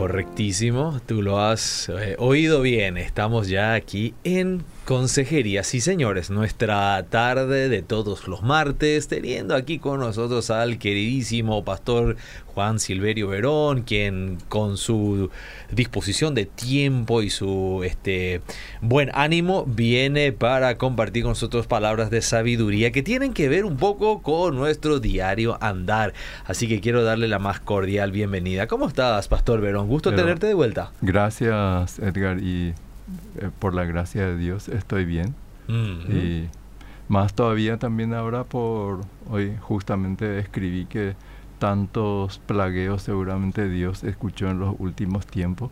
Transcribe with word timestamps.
Correctísimo, 0.00 0.98
tú 1.04 1.20
lo 1.20 1.40
has 1.40 1.90
eh, 1.90 2.16
oído 2.18 2.62
bien. 2.62 2.96
Estamos 2.96 3.48
ya 3.48 3.74
aquí 3.74 4.14
en 4.24 4.64
Consejería. 4.90 5.62
Sí, 5.62 5.80
señores, 5.80 6.30
nuestra 6.30 7.06
tarde 7.08 7.68
de 7.68 7.80
todos 7.80 8.26
los 8.26 8.42
martes, 8.42 9.06
teniendo 9.06 9.54
aquí 9.54 9.78
con 9.78 10.00
nosotros 10.00 10.50
al 10.50 10.78
queridísimo 10.78 11.64
pastor 11.64 12.16
Juan 12.46 12.80
Silverio 12.80 13.28
Verón, 13.28 13.82
quien 13.82 14.38
con 14.48 14.76
su 14.76 15.30
disposición 15.70 16.34
de 16.34 16.46
tiempo 16.46 17.22
y 17.22 17.30
su 17.30 17.82
este 17.84 18.40
buen 18.80 19.12
ánimo 19.14 19.64
viene 19.64 20.32
para 20.32 20.76
compartir 20.76 21.22
con 21.22 21.30
nosotros 21.30 21.68
palabras 21.68 22.10
de 22.10 22.20
sabiduría 22.20 22.90
que 22.90 23.04
tienen 23.04 23.32
que 23.32 23.48
ver 23.48 23.66
un 23.66 23.76
poco 23.76 24.22
con 24.22 24.56
nuestro 24.56 24.98
diario 24.98 25.56
andar. 25.60 26.14
Así 26.46 26.66
que 26.66 26.80
quiero 26.80 27.04
darle 27.04 27.28
la 27.28 27.38
más 27.38 27.60
cordial 27.60 28.10
bienvenida. 28.10 28.66
¿Cómo 28.66 28.88
estás, 28.88 29.28
pastor 29.28 29.60
Verón? 29.60 29.86
Gusto 29.86 30.12
tenerte 30.12 30.48
de 30.48 30.54
vuelta. 30.54 30.90
Gracias, 31.00 32.00
Edgar, 32.00 32.40
y 32.42 32.74
eh, 33.36 33.50
por 33.58 33.74
la 33.74 33.84
gracia 33.84 34.26
de 34.26 34.36
Dios 34.36 34.68
estoy 34.68 35.04
bien. 35.04 35.34
Y 35.68 36.48
más 37.08 37.34
todavía 37.34 37.78
también 37.78 38.12
ahora 38.12 38.42
por 38.42 39.02
hoy 39.30 39.56
justamente 39.60 40.40
escribí 40.40 40.84
que 40.86 41.14
tantos 41.60 42.38
plagueos 42.40 43.02
seguramente 43.02 43.68
Dios 43.68 44.02
escuchó 44.02 44.50
en 44.50 44.58
los 44.58 44.74
últimos 44.80 45.26
tiempos 45.26 45.70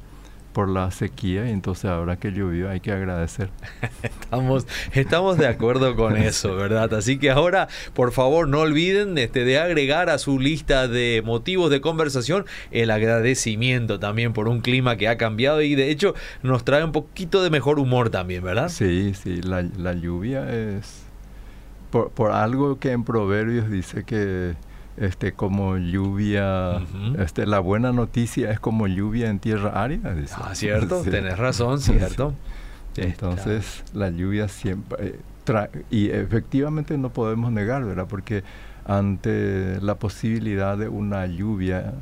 por 0.59 0.69
la 0.69 0.91
sequía 0.91 1.47
y 1.47 1.53
entonces 1.53 1.85
ahora 1.85 2.17
que 2.17 2.33
llovió 2.33 2.69
hay 2.69 2.81
que 2.81 2.91
agradecer. 2.91 3.49
estamos, 4.03 4.67
estamos 4.93 5.39
de 5.39 5.47
acuerdo 5.47 5.95
con 5.95 6.17
eso, 6.17 6.57
¿verdad? 6.57 6.93
Así 6.95 7.17
que 7.17 7.31
ahora, 7.31 7.69
por 7.95 8.11
favor, 8.11 8.49
no 8.49 8.59
olviden 8.59 9.17
este, 9.19 9.45
de 9.45 9.61
agregar 9.61 10.11
a 10.11 10.19
su 10.19 10.41
lista 10.41 10.89
de 10.89 11.23
motivos 11.25 11.71
de 11.71 11.81
conversación 11.81 12.45
el 12.73 12.91
agradecimiento 12.91 14.01
también 14.01 14.33
por 14.33 14.49
un 14.49 14.61
clima 14.61 14.97
que 14.97 15.07
ha 15.07 15.17
cambiado 15.17 15.63
y 15.63 15.77
de 15.77 15.93
hecho 15.93 16.17
nos 16.43 16.65
trae 16.65 16.83
un 16.83 16.91
poquito 16.91 17.41
de 17.41 17.51
mejor 17.51 17.79
humor 17.79 18.11
también, 18.11 18.43
¿verdad? 18.43 18.69
Sí, 18.69 19.15
sí, 19.15 19.41
la, 19.41 19.63
la 19.63 19.93
lluvia 19.93 20.53
es 20.53 21.05
por, 21.93 22.11
por 22.11 22.33
algo 22.33 22.81
que 22.81 22.91
en 22.91 23.05
Proverbios 23.05 23.71
dice 23.71 24.03
que 24.03 24.57
este 25.01 25.33
como 25.33 25.77
lluvia, 25.77 26.83
este 27.19 27.47
la 27.47 27.61
buena 27.61 27.93
noticia 27.93 28.51
es 28.51 28.61
como 28.61 28.87
lluvia 28.87 29.31
en 29.31 29.39
tierra 29.39 29.83
árida. 29.83 30.15
Ah, 30.37 30.55
cierto, 30.55 31.03
tenés 31.11 31.39
razón, 31.39 31.81
cierto. 31.81 32.35
Entonces 32.97 33.85
la 33.95 34.11
lluvia 34.11 34.49
siempre 34.49 35.07
eh, 35.07 35.21
y 35.91 36.11
efectivamente 36.11 36.99
no 36.99 37.11
podemos 37.11 37.53
negar, 37.53 37.85
¿verdad? 37.85 38.07
Porque 38.09 38.43
ante 38.85 39.81
la 39.81 39.95
posibilidad 39.97 40.77
de 40.77 40.89
una 40.89 41.27
lluvia, 41.27 41.95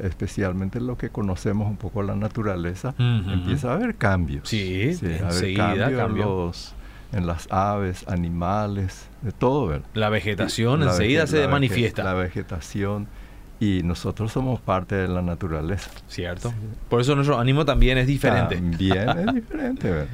especialmente 0.00 0.80
lo 0.80 0.96
que 0.96 1.10
conocemos 1.10 1.68
un 1.68 1.76
poco 1.76 2.02
la 2.02 2.14
naturaleza, 2.14 2.94
empieza 2.98 3.72
a 3.72 3.74
haber 3.74 3.96
cambios. 3.96 4.48
Sí, 4.48 4.94
sí 4.94 5.06
enseguida 5.06 5.94
cambios 5.96 6.74
en 7.12 7.26
las 7.26 7.46
aves, 7.50 8.06
animales, 8.08 9.08
de 9.22 9.32
todo. 9.32 9.66
¿verdad? 9.66 9.86
La 9.94 10.08
vegetación 10.08 10.82
enseguida 10.82 11.26
se 11.26 11.48
manifiesta. 11.48 12.04
La 12.04 12.14
vegetación 12.14 13.08
y 13.60 13.82
nosotros 13.82 14.30
somos 14.32 14.60
parte 14.60 14.94
de 14.94 15.08
la 15.08 15.20
naturaleza. 15.20 15.90
Cierto. 16.06 16.52
Por 16.88 17.00
eso 17.00 17.16
nuestro 17.16 17.38
ánimo 17.38 17.64
también 17.64 17.98
es 17.98 18.06
diferente. 18.06 18.56
También 18.56 19.08
es 19.08 19.34
diferente. 19.34 19.90
¿verdad? 19.90 20.06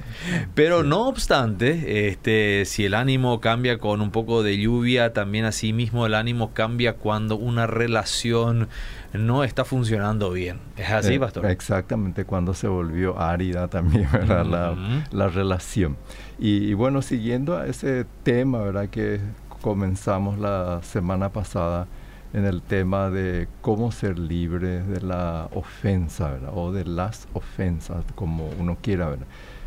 Pero 0.55 0.83
no 0.83 1.07
obstante, 1.09 2.09
este, 2.09 2.65
si 2.65 2.87
el 2.87 2.95
ánimo 2.95 3.41
cambia 3.41 3.79
con 3.79 4.01
un 4.01 4.11
poco 4.11 4.43
de 4.43 4.59
lluvia, 4.59 5.13
también 5.13 5.45
así 5.45 5.75
mismo 5.75 6.07
el 6.07 6.15
ánimo 6.15 6.53
cambia 6.55 6.95
cuando 6.95 7.37
una 7.37 7.67
relación 7.67 8.69
no 9.13 9.45
está 9.45 9.65
funcionando 9.67 10.31
bien. 10.33 10.59
¿Es 10.77 10.91
así, 10.91 11.15
eh, 11.15 11.21
pastor? 11.21 11.47
Exactamente, 11.47 12.25
cuando 12.25 12.55
se 12.55 12.67
volvió 12.67 13.21
árida 13.21 13.69
también, 13.69 14.09
¿verdad? 14.13 14.47
la, 14.47 15.05
la, 15.13 15.29
relación. 15.29 15.99
Y, 16.39 16.65
y, 16.65 16.75
bueno, 16.75 17.03
siguiendo 17.03 17.59
a 17.59 17.67
ese 17.67 18.07
tema, 18.23 18.63
¿verdad? 18.63 18.89
Que 18.89 19.21
comenzamos 19.61 20.39
la 20.39 20.81
semana 20.83 21.29
pasada 21.29 21.87
en 22.35 22.45
el 22.45 22.63
tema 22.63 23.11
de 23.11 23.47
cómo 23.63 23.93
ser 23.93 24.19
libre 24.19 24.83
de 24.83 25.01
la 25.01 25.49
ofensa, 25.55 26.33
¿verdad? 26.33 26.51
O 26.53 26.73
de 26.73 26.85
las 26.85 27.29
ofensas, 27.33 28.05
como 28.17 28.51
uno 28.59 28.77
quiera, 28.83 29.09
¿verdad? 29.09 29.27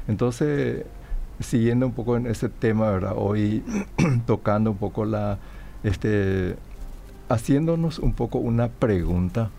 Entonces, 0.09 0.85
siguiendo 1.39 1.85
un 1.85 1.94
poco 1.94 2.17
en 2.17 2.28
ese 2.28 2.50
tema, 2.50 2.91
¿verdad? 2.91 3.13
Hoy 3.16 3.63
tocando 4.25 4.72
un 4.72 4.78
poco 4.78 5.05
la, 5.05 5.39
este, 5.83 6.57
haciéndonos 7.29 8.00
un 8.00 8.11
poco 8.11 8.38
una 8.38 8.67
pregunta, 8.67 9.49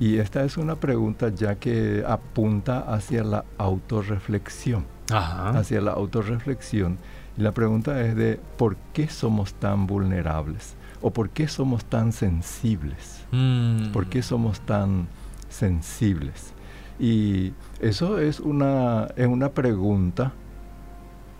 y 0.00 0.16
esta 0.16 0.42
es 0.42 0.56
una 0.56 0.76
pregunta 0.76 1.28
ya 1.28 1.56
que 1.56 2.04
apunta 2.08 2.78
hacia 2.78 3.22
la 3.22 3.44
autorreflexión, 3.58 4.86
hacia 5.10 5.82
la 5.82 5.92
autorreflexión. 5.92 6.96
Y 7.36 7.42
la 7.42 7.52
pregunta 7.52 8.00
es 8.00 8.16
de 8.16 8.40
por 8.56 8.76
qué 8.94 9.08
somos 9.08 9.52
tan 9.52 9.86
vulnerables 9.86 10.74
o 11.00 11.10
por 11.10 11.30
qué 11.30 11.48
somos 11.48 11.84
tan 11.84 12.12
sensibles, 12.12 13.24
mm. 13.32 13.90
por 13.92 14.06
qué 14.06 14.22
somos 14.22 14.60
tan 14.60 15.08
sensibles. 15.48 16.52
Y 16.98 17.52
eso 17.80 18.18
es 18.18 18.40
una, 18.40 19.08
es 19.16 19.26
una 19.26 19.50
pregunta 19.50 20.32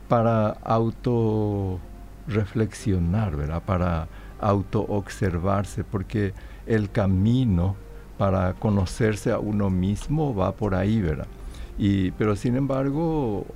para 0.09 0.51
autorreflexionar, 0.51 3.37
¿verdad? 3.37 3.63
Para 3.65 4.09
auto-observarse, 4.41 5.85
porque 5.85 6.35
el 6.67 6.91
camino 6.91 7.77
para 8.19 8.53
conocerse 8.55 9.31
a 9.33 9.39
uno 9.39 9.71
mismo 9.71 10.35
va 10.35 10.53
por 10.53 10.75
ahí, 10.75 11.01
¿verdad? 11.01 11.29
Y, 11.79 12.11
pero 12.13 12.37
sin 12.37 12.57
embargo, 12.57 13.47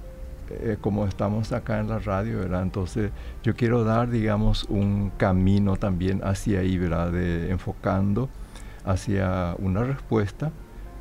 eh, 0.51 0.77
como 0.81 1.07
estamos 1.07 1.53
acá 1.53 1.79
en 1.79 1.89
la 1.89 1.99
radio, 1.99 2.39
¿verdad? 2.41 2.63
Entonces 2.63 3.13
yo 3.43 3.55
quiero 3.55 3.85
dar, 3.85 4.11
digamos, 4.11 4.65
un 4.65 5.13
camino 5.17 5.77
también 5.77 6.21
hacia 6.25 6.61
ahí, 6.61 6.77
¿verdad? 6.77 7.13
De, 7.13 7.51
enfocando 7.51 8.29
hacia 8.85 9.55
una 9.59 9.85
respuesta 9.85 10.51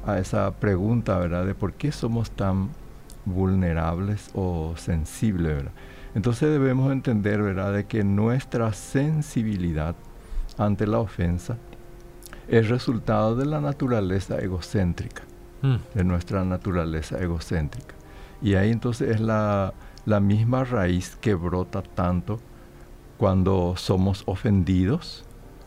a 0.06 0.20
esa 0.20 0.52
pregunta, 0.52 1.18
¿verdad? 1.18 1.46
De 1.46 1.56
por 1.56 1.74
qué 1.74 1.92
somos 1.92 2.32
tan 2.32 2.70
vulnerables 3.26 4.30
o 4.34 4.74
sensibles, 4.78 5.58
¿verdad? 5.58 5.72
Entonces 6.16 6.50
debemos 6.50 6.92
entender, 6.92 7.42
¿verdad?, 7.42 7.74
de 7.74 7.86
que 7.86 8.04
nuestra 8.04 8.74
sensibilidad 8.74 9.96
ante 10.58 10.88
la 10.88 11.00
ofensa 11.00 11.58
es 12.48 12.70
resultado 12.70 13.36
de 13.36 13.46
la 13.46 13.62
naturaleza 13.62 14.40
egocéntrica, 14.40 15.24
mm. 15.62 15.76
de 15.94 16.04
nuestra 16.04 16.44
naturaleza 16.44 17.20
egocéntrica. 17.20 17.99
Y 18.42 18.56
ahí 18.56 18.72
entonces 18.72 19.16
es 19.16 19.20
la, 19.20 19.74
misma 20.22 20.64
raíz 20.64 21.16
que 21.18 21.36
brota 21.36 21.82
tanto 21.82 22.40
cuando 23.18 23.76
somos 23.78 24.24
ofendidos 24.26 25.26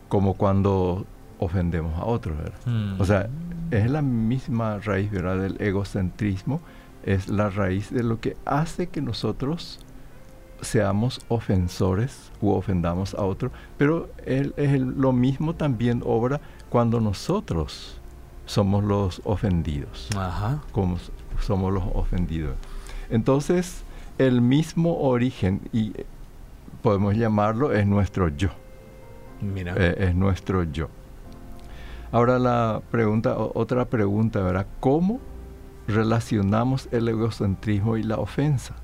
como 0.09 0.33
cuando 0.33 1.05
ofendemos 1.39 1.97
a 1.97 2.05
otros, 2.05 2.37
¿verdad? 2.37 2.59
Mm. 2.65 3.01
O 3.01 3.05
sea, 3.05 3.29
es 3.71 3.89
la 3.89 4.01
misma 4.01 4.79
raíz, 4.79 5.11
¿verdad?, 5.11 5.37
del 5.37 5.61
egocentrismo, 5.61 6.61
es 7.03 7.27
la 7.27 7.49
raíz 7.49 7.91
de 7.91 8.03
lo 8.03 8.19
que 8.19 8.37
hace 8.45 8.87
que 8.87 9.01
nosotros 9.01 9.79
seamos 10.61 11.21
ofensores 11.27 12.31
u 12.41 12.51
ofendamos 12.51 13.13
a 13.13 13.23
otro, 13.23 13.51
pero 13.77 14.09
él, 14.25 14.53
es 14.57 14.79
lo 14.79 15.11
mismo 15.11 15.55
también 15.55 16.01
obra 16.05 16.39
cuando 16.69 16.99
nosotros 16.99 17.99
somos 18.45 18.83
los 18.83 19.21
ofendidos, 19.23 20.09
como 20.71 20.97
somos 21.39 21.73
los 21.73 21.83
ofendidos. 21.93 22.55
Entonces, 23.09 23.83
el 24.17 24.41
mismo 24.41 24.99
origen, 25.01 25.61
y 25.71 25.93
podemos 26.81 27.15
llamarlo, 27.15 27.73
es 27.73 27.85
nuestro 27.85 28.29
yo. 28.29 28.49
Mira. 29.41 29.73
Eh, 29.77 29.95
es 30.09 30.15
nuestro 30.15 30.63
yo. 30.63 30.89
Ahora 32.11 32.37
la 32.37 32.81
pregunta, 32.91 33.35
otra 33.37 33.85
pregunta, 33.85 34.41
¿verdad? 34.41 34.67
¿Cómo 34.79 35.19
relacionamos 35.87 36.87
el 36.91 37.07
egocentrismo 37.07 37.97
y 37.97 38.03
la 38.03 38.17
ofensa? 38.17 38.75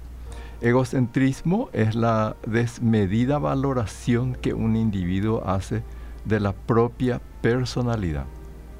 Egocentrismo 0.61 1.69
es 1.71 1.95
la 1.95 2.35
desmedida 2.45 3.37
valoración 3.37 4.33
que 4.33 4.53
un 4.53 4.75
individuo 4.75 5.43
hace 5.45 5.83
de 6.25 6.39
la 6.39 6.53
propia 6.53 7.21
personalidad, 7.41 8.25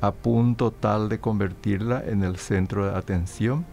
a 0.02 0.12
punto 0.12 0.72
tal 0.72 1.10
de 1.10 1.20
convertirla 1.20 2.04
en 2.06 2.24
el 2.24 2.38
centro 2.38 2.86
de 2.86 2.98
atención 2.98 3.66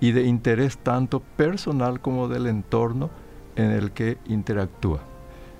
y 0.00 0.12
de 0.12 0.24
interés 0.24 0.78
tanto 0.78 1.20
personal 1.20 2.00
como 2.00 2.28
del 2.28 2.46
entorno 2.46 3.10
en 3.56 3.70
el 3.70 3.92
que 3.92 4.18
interactúa. 4.26 5.00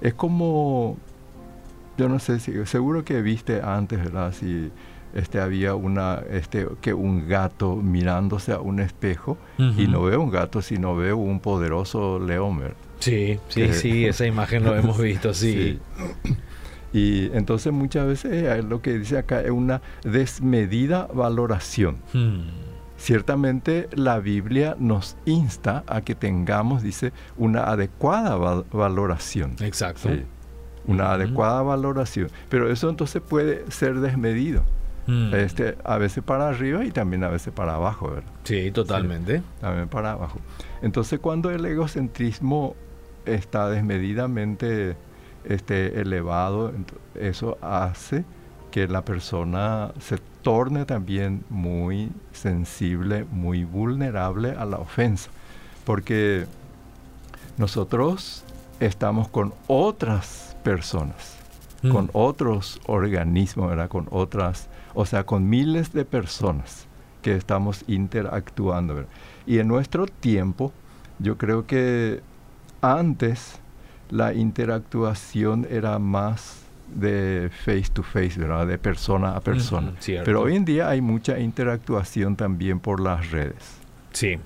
Es 0.01 0.15
como, 0.15 0.97
yo 1.99 2.09
no 2.09 2.19
sé 2.19 2.41
si, 2.41 2.65
seguro 2.67 3.05
que 3.05 3.21
viste 3.21 3.61
antes, 3.61 4.03
¿verdad? 4.03 4.33
Si 4.33 4.71
este, 5.15 5.41
había 5.41 5.75
una, 5.75 6.23
este, 6.31 6.67
que 6.81 6.95
un 6.95 7.29
gato 7.29 7.77
mirándose 7.77 8.53
a 8.53 8.61
un 8.61 8.81
espejo 8.81 9.37
y 9.59 9.87
no 9.89 10.03
veo 10.03 10.21
un 10.21 10.31
gato, 10.31 10.63
sino 10.63 10.97
veo 10.97 11.17
un 11.17 11.41
poderoso 11.41 12.19
león. 12.19 12.75
Sí, 13.01 13.39
sí, 13.49 13.73
sí, 13.73 14.07
esa 14.07 14.27
imagen 14.27 14.65
lo 14.65 14.77
hemos 14.77 14.99
visto, 14.99 15.35
sí. 15.35 15.79
Y 16.93 17.31
entonces 17.33 17.73
muchas 17.73 18.07
veces 18.07 18.33
eh, 18.33 18.63
lo 18.63 18.83
que 18.83 18.99
dice 18.99 19.19
acá 19.19 19.43
es 19.43 19.51
una 19.51 19.81
desmedida 20.03 21.07
valoración. 21.07 21.99
Hmm. 22.13 22.49
ciertamente 22.97 23.89
la 23.93 24.19
Biblia 24.19 24.77
nos 24.79 25.17
insta 25.25 25.85
a 25.87 26.03
que 26.03 26.15
tengamos, 26.15 26.83
dice, 26.83 27.13
una 27.37 27.65
adecuada 27.65 28.37
valoración. 28.73 29.57
Exacto. 29.61 30.11
una 30.87 31.13
adecuada 31.13 31.63
valoración. 31.63 32.29
Pero 32.49 32.71
eso 32.71 32.91
entonces 32.91 33.23
puede 33.23 33.71
ser 33.71 34.01
desmedido. 34.01 34.65
Mm. 35.07 35.35
Este, 35.35 35.77
a 35.85 35.99
veces 35.99 36.23
para 36.23 36.49
arriba 36.49 36.85
y 36.85 36.91
también 36.91 37.25
a 37.25 37.29
veces 37.29 37.53
para 37.53 37.75
abajo, 37.75 38.11
¿verdad? 38.11 38.31
Sí, 38.45 38.71
totalmente. 38.71 39.43
también 39.61 39.89
para 39.89 40.13
abajo. 40.13 40.39
Entonces 40.83 41.19
cuando 41.21 41.51
el 41.51 41.65
egocentrismo 41.65 42.77
está 43.25 43.69
desmedidamente 43.69 44.97
este, 45.45 46.01
elevado, 46.01 46.73
eso 47.15 47.59
hace 47.61 48.25
que 48.71 48.87
la 48.87 49.05
persona 49.05 49.93
se 50.01 50.19
torne 50.43 50.85
también 50.85 51.45
muy 51.51 52.11
sensible, 52.33 53.25
muy 53.31 53.65
vulnerable 53.65 54.53
a 54.53 54.65
la 54.65 54.79
ofensa. 54.79 55.31
Porque 55.85 56.47
nosotros 57.59 58.45
estamos 58.79 59.29
con 59.29 59.53
otras 59.67 60.57
personas, 60.63 61.37
mm. 61.83 61.91
con 61.91 62.11
otros 62.13 62.81
organismos, 62.87 63.69
¿verdad? 63.69 63.89
con 63.89 64.07
otras, 64.11 64.69
o 64.95 65.05
sea, 65.05 65.25
con 65.25 65.49
miles 65.49 65.93
de 65.93 66.05
personas 66.05 66.87
que 67.23 67.35
estamos 67.35 67.85
interactuando. 67.87 69.05
Y 69.47 69.59
en 69.59 69.69
nuestro 69.69 70.07
tiempo, 70.07 70.73
yo 71.19 71.37
creo 71.37 71.67
que 71.67 72.23
antes 72.81 73.60
la 74.11 74.35
interactuación 74.35 75.67
era 75.71 75.99
más 75.99 76.61
de 76.95 77.51
face 77.65 77.87
to 77.93 78.03
face, 78.03 78.39
¿verdad? 78.39 78.67
De 78.67 78.79
persona 78.79 79.37
a 79.37 79.41
persona. 79.41 79.93
Pero 80.25 80.43
hoy 80.43 80.57
en 80.57 80.65
día 80.65 80.89
hay 80.89 81.01
mucha 81.01 81.39
interactuación 81.39 82.37
también 82.37 82.81
por 82.81 83.01
las 83.01 83.31
redes. 83.31 83.79
Sí, 84.13 84.39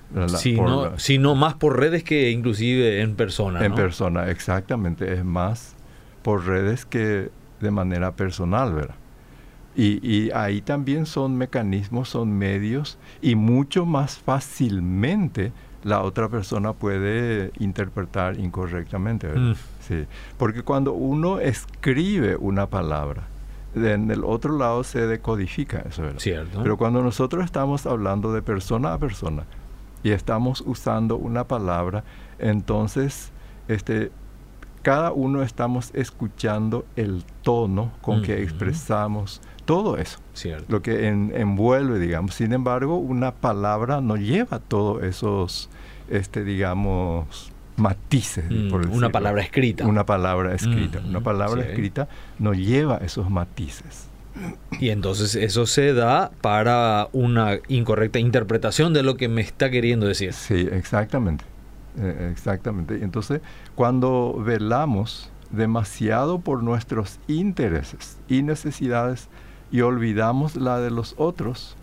sí, 0.97 1.19
no, 1.19 1.35
más 1.35 1.55
por 1.55 1.79
redes 1.79 2.05
que 2.05 2.31
inclusive 2.31 3.01
en 3.01 3.15
persona. 3.15 3.65
En 3.65 3.75
persona, 3.75 4.31
exactamente. 4.31 5.13
Es 5.15 5.25
más 5.25 5.75
por 6.23 6.47
redes 6.47 6.85
que 6.85 7.31
de 7.61 7.71
manera 7.71 8.13
personal, 8.13 8.75
¿verdad? 8.75 8.97
Y, 9.77 10.07
y, 10.09 10.31
ahí 10.31 10.61
también 10.61 11.05
son 11.05 11.37
mecanismos, 11.37 12.11
son 12.11 12.31
medios 12.39 12.97
y 13.21 13.35
mucho 13.35 13.85
más 13.85 14.19
fácilmente 14.19 15.53
la 15.85 16.03
otra 16.03 16.29
persona 16.29 16.73
puede 16.73 17.53
interpretar 17.59 18.39
incorrectamente. 18.39 19.29
Mm. 19.29 19.55
Sí. 19.81 20.07
Porque 20.37 20.63
cuando 20.63 20.95
uno 20.95 21.39
escribe 21.39 22.37
una 22.37 22.67
palabra, 22.67 23.29
en 23.75 24.11
el 24.11 24.25
otro 24.25 24.57
lado 24.57 24.83
se 24.83 25.07
decodifica 25.07 25.85
eso. 25.89 26.03
Cierto. 26.19 26.63
Pero 26.63 26.77
cuando 26.77 27.03
nosotros 27.03 27.45
estamos 27.45 27.87
hablando 27.87 28.33
de 28.33 28.43
persona 28.43 28.95
a 28.95 28.99
persona 28.99 29.45
y 30.03 30.11
estamos 30.11 30.63
usando 30.67 31.17
una 31.17 31.45
palabra, 31.45 32.03
entonces 32.39 33.31
este, 33.69 34.11
cada 34.83 35.13
uno 35.13 35.43
estamos 35.43 35.91
escuchando 35.95 36.87
el 36.97 37.25
tono 37.43 37.93
con 38.01 38.23
que 38.23 38.43
expresamos 38.43 39.41
todo 39.65 39.99
eso. 39.99 40.19
Cierto. 40.33 40.67
Lo 40.69 40.83
que 40.83 41.09
envuelve, 41.09 41.99
digamos. 41.99 42.35
Sin 42.35 42.53
embargo, 42.53 42.97
una 42.97 43.33
palabra 43.33 44.01
no 44.01 44.17
lleva 44.17 44.59
todos 44.59 45.03
esos, 45.03 45.71
este, 46.09 46.45
digamos, 46.45 47.53
matices. 47.77 48.45
Mm, 48.51 48.93
una 48.93 49.11
palabra 49.11 49.43
escrita. 49.43 49.87
Una 49.87 50.07
palabra 50.07 50.55
escrita. 50.55 51.01
una 51.05 51.21
palabra 51.21 51.63
escrita 51.63 52.09
no 52.39 52.55
lleva 52.55 52.99
esos 52.99 53.31
matices. 53.31 54.09
Y 54.81 54.91
entonces 54.91 55.37
eso 55.37 55.67
se 55.67 55.95
da 55.95 56.33
para 56.41 57.09
una 57.13 57.59
incorrecta 57.69 58.19
interpretación 58.19 58.93
de 58.93 59.05
lo 59.05 59.17
que 59.17 59.29
me 59.29 59.41
está 59.41 59.71
queriendo 59.71 60.07
decir. 60.07 60.33
Sí, 60.33 60.69
exactamente. 60.73 61.45
Eh, 61.99 62.31
exactamente. 62.33 62.99
Entonces, 63.03 63.41
cuando 63.77 64.35
velamos 64.45 65.31
demasiado 65.51 66.41
por 66.41 66.65
nuestros 66.65 67.21
intereses 67.29 68.19
y 68.29 68.43
necesidades 68.43 69.29
y 69.75 69.81
olvidamos 69.81 70.55
la 70.55 70.79
de 70.79 70.93
los 70.93 71.17
otros, 71.19 71.75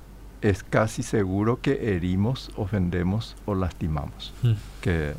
es 0.42 0.64
casi 0.64 1.04
seguro 1.04 1.60
que 1.60 1.94
herimos, 1.94 2.50
ofendemos 2.56 3.36
o 3.46 3.54
lastimamos. 3.54 4.34
Hmm. 4.42 4.54
Que 4.80 5.14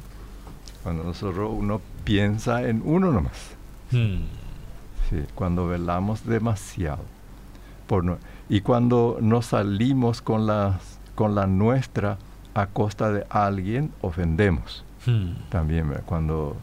cuando 0.82 1.04
nosotros 1.04 1.50
uno 1.52 1.82
piensa 2.04 2.66
en 2.66 2.80
uno 2.82 3.12
nomás. 3.12 3.50
Hmm. 3.90 4.22
Sí, 5.10 5.22
cuando 5.34 5.68
velamos 5.68 6.24
demasiado. 6.24 7.04
Por 7.86 8.18
y 8.48 8.62
cuando 8.62 9.18
nos 9.20 9.44
salimos 9.44 10.22
con, 10.22 10.46
las, 10.46 10.98
con 11.14 11.34
la 11.34 11.46
nuestra 11.46 12.16
a 12.54 12.68
costa 12.68 13.12
de 13.12 13.26
alguien, 13.28 13.92
ofendemos. 14.00 14.82
Hmm. 15.04 15.34
También, 15.50 15.92
cuando 16.06 16.56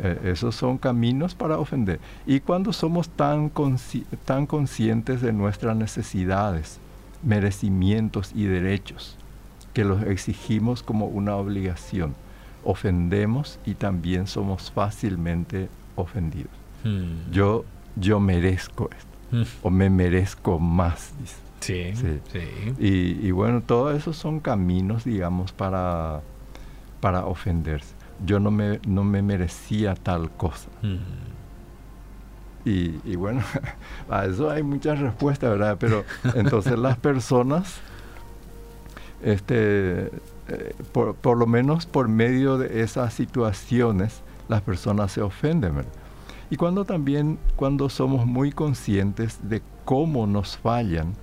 eh, 0.00 0.18
esos 0.24 0.54
son 0.54 0.78
caminos 0.78 1.34
para 1.34 1.58
ofender. 1.58 1.98
Y 2.26 2.40
cuando 2.40 2.72
somos 2.72 3.08
tan, 3.08 3.50
tan 4.24 4.46
conscientes 4.46 5.20
de 5.20 5.32
nuestras 5.32 5.76
necesidades, 5.76 6.78
merecimientos 7.22 8.32
y 8.34 8.44
derechos, 8.44 9.16
que 9.72 9.84
los 9.84 10.02
exigimos 10.02 10.82
como 10.82 11.06
una 11.06 11.36
obligación, 11.36 12.14
ofendemos 12.64 13.58
y 13.66 13.74
también 13.74 14.26
somos 14.26 14.70
fácilmente 14.70 15.68
ofendidos. 15.96 16.52
Hmm. 16.84 17.30
Yo, 17.32 17.64
yo 17.96 18.20
merezco 18.20 18.90
esto, 18.96 19.36
hmm. 19.36 19.66
o 19.66 19.70
me 19.70 19.90
merezco 19.90 20.58
más, 20.58 21.12
Sí, 21.60 21.92
sí. 21.96 22.20
Y, 22.78 23.26
y, 23.26 23.30
bueno, 23.32 23.60
todos 23.62 23.96
esos 23.96 24.16
son 24.16 24.38
caminos, 24.38 25.02
digamos, 25.02 25.50
para, 25.50 26.20
para 27.00 27.26
ofenderse 27.26 27.97
yo 28.24 28.40
no 28.40 28.50
me, 28.50 28.80
no 28.86 29.04
me 29.04 29.22
merecía 29.22 29.94
tal 29.94 30.30
cosa. 30.30 30.68
y, 32.64 33.16
bueno, 33.16 33.42
a 34.10 34.26
eso 34.26 34.50
hay 34.50 34.62
muchas 34.62 34.98
respuestas, 34.98 35.50
¿verdad? 35.50 35.76
Pero 35.78 36.04
entonces 36.34 36.78
las 36.78 36.96
personas, 36.98 37.80
este, 39.22 40.10
eh, 40.48 40.74
por, 40.92 41.14
por, 41.14 41.38
lo 41.38 41.46
menos 41.46 41.86
por 41.86 42.08
medio 42.08 42.58
de 42.58 42.82
esas 42.82 43.14
situaciones, 43.14 44.22
las 44.48 44.62
personas 44.62 45.12
se 45.12 45.22
ofenden, 45.22 45.76
¿verdad? 45.76 45.92
Y 46.50 46.56
cuando 46.56 46.84
también, 46.84 47.38
cuando 47.56 47.90
somos 47.90 48.26
muy 48.26 48.52
conscientes 48.52 49.38
de 49.42 49.62
cómo 49.84 50.26
nos 50.26 50.56
fallan, 50.56 51.14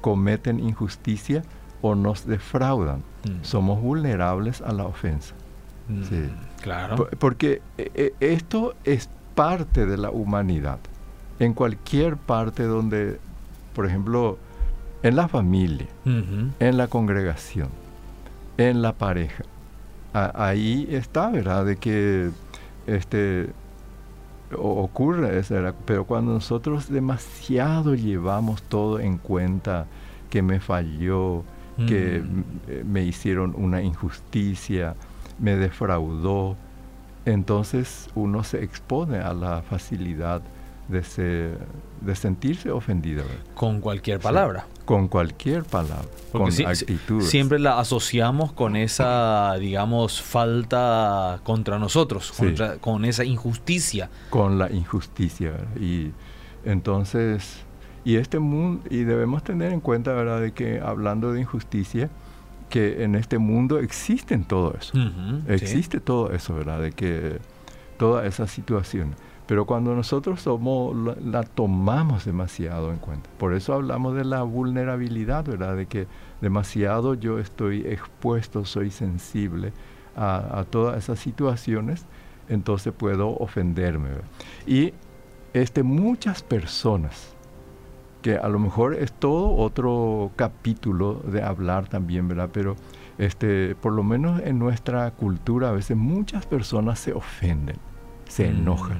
cometen 0.00 0.58
injusticia 0.60 1.42
o 1.82 1.94
nos 1.94 2.26
defraudan, 2.26 3.02
somos 3.42 3.80
vulnerables 3.80 4.62
a 4.62 4.72
la 4.72 4.84
ofensa. 4.84 5.34
Sí. 6.08 6.30
Claro. 6.62 7.08
porque 7.18 7.62
eh, 7.78 7.90
eh, 7.94 8.12
esto 8.20 8.74
es 8.84 9.08
parte 9.34 9.86
de 9.86 9.96
la 9.96 10.10
humanidad. 10.10 10.78
En 11.38 11.54
cualquier 11.54 12.16
parte 12.16 12.64
donde, 12.64 13.18
por 13.74 13.86
ejemplo, 13.86 14.38
en 15.02 15.16
la 15.16 15.26
familia, 15.26 15.86
en 16.04 16.76
la 16.76 16.88
congregación, 16.88 17.68
en 18.58 18.82
la 18.82 18.92
pareja, 18.92 19.44
ahí 20.12 20.86
está, 20.90 21.30
¿verdad? 21.30 21.64
De 21.64 21.76
que 21.76 22.30
este 22.86 23.48
ocurre 24.58 25.38
eso, 25.38 25.54
pero 25.86 26.04
cuando 26.04 26.32
nosotros 26.32 26.90
demasiado 26.90 27.94
llevamos 27.94 28.62
todo 28.62 28.98
en 29.00 29.16
cuenta, 29.16 29.86
que 30.28 30.42
me 30.42 30.60
falló, 30.60 31.44
que 31.86 32.22
mm. 32.22 32.90
me 32.90 33.04
hicieron 33.04 33.54
una 33.56 33.80
injusticia, 33.80 34.94
me 35.40 35.56
defraudó, 35.56 36.56
entonces 37.24 38.08
uno 38.14 38.44
se 38.44 38.62
expone 38.62 39.18
a 39.18 39.32
la 39.34 39.62
facilidad 39.62 40.42
de, 40.88 41.56
de 42.00 42.14
sentirse 42.14 42.70
ofendido. 42.70 43.24
Con 43.54 43.80
cualquier 43.80 44.20
palabra. 44.20 44.66
con 44.84 45.06
cualquier 45.06 45.62
palabra, 45.62 46.08
con 46.32 46.50
actitud. 46.66 47.22
Siempre 47.22 47.58
la 47.60 47.78
asociamos 47.78 48.52
con 48.52 48.74
esa, 48.74 49.54
digamos, 49.56 50.20
falta 50.20 51.40
contra 51.44 51.78
nosotros, 51.78 52.32
con 52.80 53.04
esa 53.04 53.24
injusticia. 53.24 54.10
Con 54.30 54.58
la 54.58 54.70
injusticia. 54.70 55.52
Y 55.80 56.10
entonces, 56.64 57.64
y 58.04 58.16
este 58.16 58.40
mundo, 58.40 58.82
y 58.90 59.04
debemos 59.04 59.44
tener 59.44 59.72
en 59.72 59.80
cuenta, 59.80 60.12
¿verdad?, 60.12 60.40
de 60.40 60.52
que 60.52 60.80
hablando 60.80 61.32
de 61.32 61.40
injusticia, 61.40 62.10
que 62.70 63.04
en 63.04 63.14
este 63.14 63.36
mundo 63.36 63.78
existen 63.78 64.44
todo 64.44 64.74
eso. 64.78 64.94
Existe 65.48 66.00
todo 66.00 66.32
eso, 66.32 66.54
¿verdad? 66.54 66.80
De 66.80 66.92
que 66.92 67.38
toda 67.98 68.26
esa 68.26 68.46
situación. 68.46 69.14
Pero 69.46 69.66
cuando 69.66 69.94
nosotros 69.94 70.40
somos, 70.40 70.96
la, 71.22 71.42
tomamos 71.42 72.24
demasiado 72.24 72.92
en 72.92 72.98
cuenta. 72.98 73.28
Por 73.36 73.52
eso 73.52 73.74
hablamos 73.74 74.14
de 74.14 74.24
la 74.24 74.42
vulnerabilidad, 74.42 75.44
¿verdad? 75.44 75.76
De 75.76 75.86
que 75.86 76.06
demasiado 76.40 77.14
yo 77.14 77.40
estoy 77.40 77.80
expuesto, 77.80 78.64
soy 78.64 78.90
sensible 78.90 79.72
a, 80.16 80.64
todas 80.70 80.98
esas 80.98 81.18
situaciones, 81.18 82.06
entonces 82.48 82.92
puedo 82.92 83.36
ofenderme. 83.38 84.10
Y 84.66 84.94
este, 85.52 85.82
muchas 85.82 86.42
personas 86.42 87.34
que 88.22 88.36
a 88.36 88.48
lo 88.48 88.58
mejor 88.58 88.94
es 88.94 89.12
todo 89.12 89.52
otro 89.56 90.30
capítulo 90.36 91.14
de 91.26 91.42
hablar 91.42 91.88
también, 91.88 92.28
¿verdad? 92.28 92.50
Pero 92.52 92.76
este, 93.18 93.74
por 93.74 93.92
lo 93.92 94.02
menos 94.02 94.40
en 94.42 94.58
nuestra 94.58 95.10
cultura 95.12 95.70
a 95.70 95.72
veces 95.72 95.96
muchas 95.96 96.46
personas 96.46 96.98
se 96.98 97.12
ofenden, 97.12 97.76
se 98.28 98.46
Mm. 98.48 98.56
enojan 98.58 98.98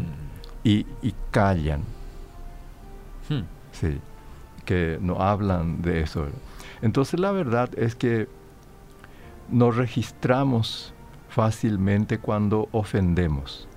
y, 0.64 0.86
y 1.02 1.14
callan, 1.30 1.82
Hmm. 3.28 3.42
sí, 3.72 3.98
que 4.64 4.98
no 5.00 5.20
hablan 5.22 5.82
de 5.82 6.00
eso. 6.02 6.26
Entonces 6.82 7.20
la 7.20 7.30
verdad 7.32 7.70
es 7.78 7.94
que 7.94 8.28
nos 9.50 9.76
registramos 9.76 10.92
fácilmente 11.28 12.18
cuando 12.18 12.68
ofendemos, 12.72 13.68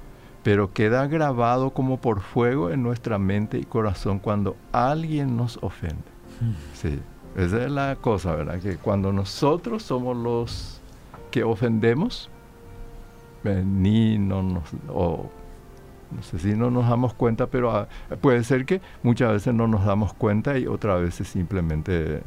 pero 0.43 0.73
queda 0.73 1.07
grabado 1.07 1.71
como 1.71 1.97
por 1.97 2.21
fuego 2.21 2.69
en 2.69 2.83
nuestra 2.83 3.17
mente 3.17 3.57
y 3.57 3.63
corazón 3.63 4.19
cuando 4.19 4.55
alguien 4.71 5.37
nos 5.37 5.57
ofende. 5.61 6.03
Hmm. 6.41 6.53
Sí, 6.73 6.99
esa 7.35 7.63
es 7.63 7.71
la 7.71 7.95
cosa, 7.95 8.35
¿verdad? 8.35 8.59
Que 8.59 8.77
cuando 8.77 9.13
nosotros 9.13 9.83
somos 9.83 10.15
los 10.17 10.81
que 11.31 11.43
ofendemos, 11.43 12.29
eh, 13.45 13.63
ni 13.65 14.17
no 14.17 14.43
nos, 14.43 14.63
o 14.89 15.29
no 16.11 16.21
sé 16.21 16.39
si 16.39 16.55
no 16.55 16.69
nos 16.69 16.87
damos 16.87 17.13
cuenta, 17.13 17.47
pero 17.47 17.71
ah, 17.71 17.87
puede 18.21 18.43
ser 18.43 18.65
que 18.65 18.81
muchas 19.01 19.31
veces 19.31 19.53
no 19.53 19.67
nos 19.67 19.85
damos 19.85 20.13
cuenta 20.13 20.57
y 20.59 20.67
otras 20.67 21.01
veces 21.01 21.27
simplemente 21.27 22.21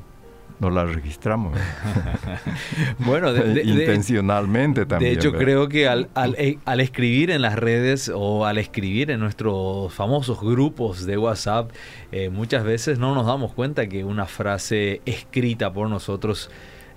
no 0.60 0.70
la 0.70 0.84
registramos. 0.84 1.56
Bueno, 2.98 3.32
de- 3.32 3.42
de- 3.42 3.54
de- 3.54 3.62
intencionalmente 3.64 4.86
también. 4.86 5.12
De 5.14 5.18
hecho, 5.18 5.30
¿verdad? 5.32 5.44
creo 5.44 5.68
que 5.68 5.88
al, 5.88 6.08
al- 6.14 6.34
eh, 6.38 6.58
al 6.64 6.80
escribir 6.80 7.30
en 7.30 7.42
las 7.42 7.56
redes 7.56 8.10
o 8.14 8.44
al 8.46 8.58
escribir 8.58 9.10
en 9.10 9.20
nuestros 9.20 9.92
famosos 9.92 10.40
grupos 10.40 11.06
de 11.06 11.16
WhatsApp, 11.18 11.70
eh, 12.12 12.30
muchas 12.30 12.64
veces 12.64 12.98
no 12.98 13.14
nos 13.14 13.26
damos 13.26 13.52
cuenta 13.52 13.86
que 13.88 14.04
una 14.04 14.26
frase 14.26 15.00
escrita 15.06 15.72
por 15.72 15.88
nosotros 15.88 16.50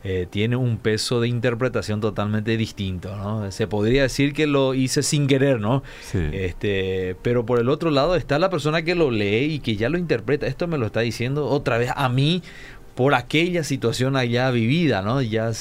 eh, 0.05 0.27
tiene 0.29 0.55
un 0.55 0.77
peso 0.77 1.19
de 1.19 1.27
interpretación 1.27 1.99
totalmente 1.99 2.55
distinto. 2.55 3.13
¿no? 3.17 3.51
Se 3.51 3.67
podría 3.67 4.03
decir 4.03 4.31
que 4.33 4.47
lo 4.47 4.73
hice 4.73 5.03
sin 5.03 5.27
querer, 5.27 5.59
¿no? 5.59 5.83
Sí. 6.01 6.19
Este, 6.31 7.17
pero 7.21 7.45
por 7.45 7.59
el 7.59 7.67
otro 7.67 7.91
lado 7.91 8.15
está 8.15 8.39
la 8.39 8.49
persona 8.49 8.81
que 8.83 8.95
lo 8.95 9.11
lee 9.11 9.55
y 9.55 9.59
que 9.59 9.75
ya 9.75 9.89
lo 9.89 9.97
interpreta. 9.97 10.47
Esto 10.47 10.67
me 10.67 10.77
lo 10.77 10.85
está 10.85 11.01
diciendo 11.01 11.47
otra 11.47 11.77
vez 11.77 11.91
a 11.93 12.07
mí 12.07 12.41
por 12.99 13.13
aquella 13.13 13.63
situación 13.63 14.17
allá 14.17 14.51
vivida, 14.51 15.01
¿no? 15.01 15.21
Ya, 15.21 15.51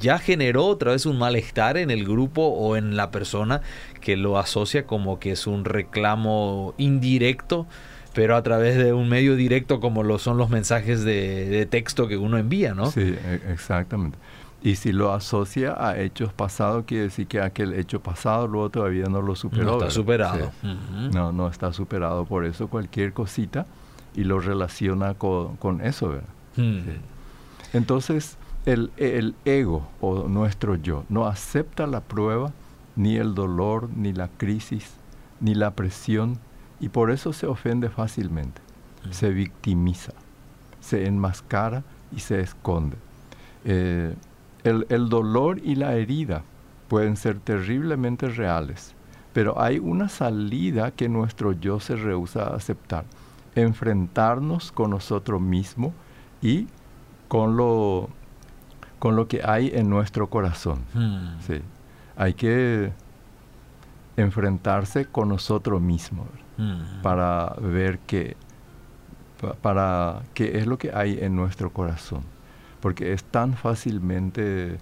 ya 0.00 0.18
generó 0.18 0.66
otra 0.66 0.92
vez 0.92 1.06
un 1.06 1.16
malestar 1.18 1.78
en 1.78 1.90
el 1.90 2.04
grupo 2.04 2.42
o 2.42 2.76
en 2.76 2.94
la 2.94 3.10
persona 3.10 3.62
que 4.02 4.18
lo 4.18 4.38
asocia 4.38 4.84
como 4.84 5.18
que 5.18 5.30
es 5.30 5.46
un 5.46 5.64
reclamo 5.64 6.74
indirecto, 6.76 7.66
pero 8.12 8.36
a 8.36 8.42
través 8.42 8.76
de 8.76 8.92
un 8.92 9.08
medio 9.08 9.34
directo 9.34 9.80
como 9.80 10.02
lo 10.02 10.18
son 10.18 10.36
los 10.36 10.50
mensajes 10.50 11.04
de, 11.04 11.48
de 11.48 11.64
texto 11.64 12.06
que 12.06 12.18
uno 12.18 12.36
envía, 12.36 12.74
¿no? 12.74 12.90
Sí, 12.90 13.00
e- 13.00 13.40
exactamente. 13.50 14.18
Y 14.62 14.76
si 14.76 14.92
lo 14.92 15.14
asocia 15.14 15.74
a 15.74 15.98
hechos 15.98 16.34
pasados, 16.34 16.84
quiere 16.84 17.04
decir 17.04 17.28
que 17.28 17.40
aquel 17.40 17.72
hecho 17.72 18.00
pasado 18.00 18.46
luego 18.46 18.68
todavía 18.68 19.06
no 19.06 19.22
lo 19.22 19.36
superó. 19.36 19.64
no 19.64 19.70
está 19.70 19.84
¿verdad? 19.86 19.94
superado. 19.94 20.52
Sí. 20.60 20.68
No, 21.14 21.32
no 21.32 21.48
está 21.48 21.72
superado. 21.72 22.26
Por 22.26 22.44
eso 22.44 22.68
cualquier 22.68 23.14
cosita 23.14 23.64
y 24.14 24.24
lo 24.24 24.38
relaciona 24.38 25.14
con, 25.14 25.56
con 25.56 25.80
eso, 25.80 26.10
¿verdad? 26.10 26.28
Mm. 26.58 26.84
Sí. 26.84 26.90
Entonces, 27.72 28.36
el, 28.66 28.90
el 28.96 29.34
ego 29.44 29.88
o 30.00 30.28
nuestro 30.28 30.74
yo 30.76 31.04
no 31.08 31.26
acepta 31.26 31.86
la 31.86 32.00
prueba, 32.00 32.52
ni 32.96 33.16
el 33.16 33.34
dolor, 33.34 33.88
ni 33.96 34.12
la 34.12 34.28
crisis, 34.28 34.90
ni 35.40 35.54
la 35.54 35.70
presión, 35.70 36.38
y 36.80 36.88
por 36.90 37.10
eso 37.10 37.32
se 37.32 37.46
ofende 37.46 37.88
fácilmente, 37.88 38.60
Mm. 39.06 39.12
se 39.12 39.30
victimiza, 39.30 40.12
se 40.80 41.06
enmascara 41.06 41.84
y 42.14 42.20
se 42.20 42.40
esconde. 42.40 42.96
Eh, 43.64 44.14
el, 44.64 44.86
el 44.88 45.08
dolor 45.08 45.60
y 45.62 45.76
la 45.76 45.94
herida 45.94 46.42
pueden 46.88 47.16
ser 47.16 47.38
terriblemente 47.38 48.28
reales, 48.28 48.94
pero 49.32 49.60
hay 49.60 49.78
una 49.78 50.08
salida 50.08 50.90
que 50.90 51.08
nuestro 51.08 51.52
yo 51.52 51.78
se 51.78 51.94
rehúsa 51.94 52.44
a 52.44 52.56
aceptar, 52.56 53.04
enfrentarnos 53.54 54.72
con 54.72 54.90
nosotros 54.90 55.40
mismos 55.40 55.92
y 56.42 56.66
con 57.28 57.56
lo, 57.56 58.08
con 58.98 59.16
lo 59.16 59.28
que 59.28 59.40
hay 59.44 59.70
en 59.74 59.88
nuestro 59.90 60.28
corazón. 60.28 60.80
Mm. 60.94 61.40
Sí. 61.46 61.60
Hay 62.16 62.34
que 62.34 62.92
enfrentarse 64.16 65.06
con 65.06 65.28
nosotros 65.28 65.80
mismos 65.80 66.26
¿verdad? 66.56 66.74
Mm. 66.98 67.02
para 67.02 67.54
ver 67.60 67.98
qué, 68.00 68.36
pa- 69.40 69.54
para 69.54 70.22
qué 70.34 70.58
es 70.58 70.66
lo 70.66 70.78
que 70.78 70.90
hay 70.92 71.18
en 71.20 71.36
nuestro 71.36 71.70
corazón. 71.70 72.22
Porque 72.80 73.12
es 73.12 73.22
tan 73.24 73.54
fácilmente 73.54 74.78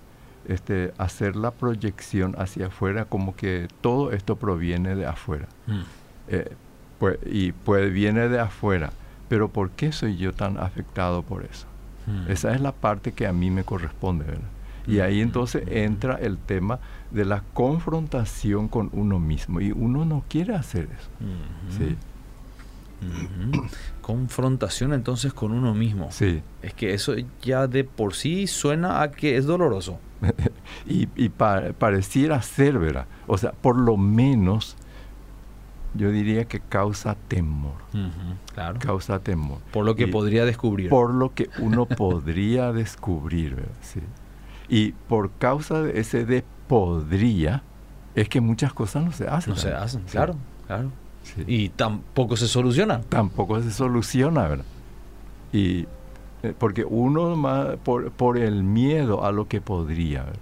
este, 0.48 0.92
hacer 0.98 1.34
la 1.36 1.50
proyección 1.50 2.34
hacia 2.38 2.66
afuera 2.68 3.04
como 3.06 3.34
que 3.36 3.68
todo 3.80 4.12
esto 4.12 4.36
proviene 4.36 4.94
de 4.94 5.06
afuera. 5.06 5.48
Eh, 6.28 6.54
pues, 6.98 7.18
y 7.26 7.52
pues 7.52 7.92
viene 7.92 8.28
de 8.28 8.38
afuera. 8.40 8.90
Pero 9.28 9.49
¿por 9.49 9.71
qué 9.71 9.92
soy 9.92 10.16
yo 10.16 10.33
tan 10.33 10.59
afectado 10.59 11.23
por 11.23 11.45
eso? 11.45 11.66
Mm. 12.06 12.30
Esa 12.30 12.54
es 12.54 12.61
la 12.61 12.73
parte 12.73 13.12
que 13.12 13.26
a 13.26 13.33
mí 13.33 13.50
me 13.50 13.64
corresponde, 13.64 14.25
¿verdad? 14.25 14.49
Y 14.88 15.00
ahí 15.00 15.21
entonces 15.21 15.64
entra 15.66 16.14
el 16.14 16.38
tema 16.38 16.78
de 17.11 17.25
la 17.25 17.42
confrontación 17.54 18.68
con 18.68 18.88
uno 18.92 19.18
mismo. 19.18 19.61
Y 19.61 19.73
uno 19.73 20.04
no 20.04 20.23
quiere 20.28 20.54
hacer 20.54 20.85
eso. 20.85 21.09
Ujú. 21.21 21.76
Sí. 21.88 21.97
Confrontación 24.00 24.92
entonces 24.92 25.33
con 25.33 25.52
uno 25.52 25.75
mismo. 25.75 26.09
sí. 26.12 26.42
Es 26.62 26.73
que 26.75 26.95
eso 26.95 27.14
ya 27.42 27.66
de 27.66 27.85
por 27.85 28.14
sí 28.14 28.47
suena 28.47 29.02
a 29.02 29.11
que 29.11 29.37
es 29.37 29.45
doloroso. 29.47 29.99
y 30.87 31.09
y 31.16 31.28
pa- 31.28 31.73
pareciera 31.78 32.40
ser, 32.42 32.78
¿verdad? 32.78 33.06
O 33.26 33.37
sea, 33.38 33.52
por 33.52 33.76
lo 33.76 33.97
menos 33.97 34.76
yo 35.96 36.10
diría 36.10 36.44
que 36.44 36.60
causa 36.60 37.16
temor. 37.28 37.74
Claro. 38.54 38.78
Causa 38.80 39.18
temor. 39.20 39.58
Por 39.72 39.84
lo 39.84 39.94
que 39.96 40.04
Y 40.04 40.06
podría 40.06 40.44
descubrir. 40.44 40.88
Por 40.90 41.12
lo 41.14 41.32
que 41.34 41.48
uno 41.58 41.86
podría 41.86 42.72
descubrir, 42.72 43.56
¿verdad? 43.56 43.70
Sí. 43.82 44.00
Y 44.68 44.92
por 44.92 45.30
causa 45.32 45.82
de 45.82 46.00
ese 46.00 46.24
de 46.24 46.44
podría, 46.68 47.62
es 48.14 48.28
que 48.28 48.40
muchas 48.40 48.72
cosas 48.72 49.04
no 49.04 49.12
se 49.12 49.28
hacen. 49.28 49.54
no 49.54 49.58
se 49.58 49.72
hacen, 49.72 50.02
Sí, 50.06 50.12
claro, 50.12 50.36
claro. 50.66 50.90
sí. 51.22 51.44
Y 51.46 51.68
tampoco 51.70 52.36
se 52.36 52.48
solucionan. 52.48 53.02
tampoco 53.08 53.60
se 53.62 53.70
soluciona, 53.70 54.48
¿verdad? 54.48 54.64
Y 55.52 55.86
eh, 56.42 56.52
porque 56.58 56.84
uno 56.84 57.36
más 57.36 57.76
por, 57.84 58.10
por 58.10 58.36
el 58.38 58.62
miedo 58.62 59.24
a 59.24 59.32
lo 59.32 59.46
que 59.48 59.60
podría, 59.60 60.24
¿verdad? 60.24 60.40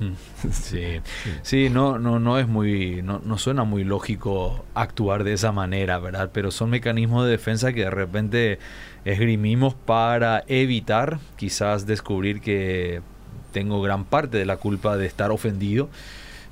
Sí, 0.52 1.00
sí, 1.42 1.70
no, 1.70 1.98
no, 1.98 2.18
no 2.18 2.38
es 2.38 2.46
muy, 2.48 3.00
no, 3.02 3.20
no 3.24 3.38
suena 3.38 3.64
muy 3.64 3.84
lógico 3.84 4.64
actuar 4.74 5.24
de 5.24 5.32
esa 5.34 5.52
manera, 5.52 5.98
¿verdad? 5.98 6.30
Pero 6.32 6.50
son 6.50 6.70
mecanismos 6.70 7.24
de 7.24 7.30
defensa 7.30 7.72
que 7.72 7.80
de 7.84 7.90
repente 7.90 8.58
esgrimimos 9.04 9.74
para 9.74 10.44
evitar 10.48 11.18
quizás 11.36 11.86
descubrir 11.86 12.40
que 12.40 13.00
tengo 13.52 13.80
gran 13.82 14.04
parte 14.04 14.36
de 14.38 14.46
la 14.46 14.56
culpa 14.56 14.96
de 14.96 15.06
estar 15.06 15.30
ofendido, 15.30 15.88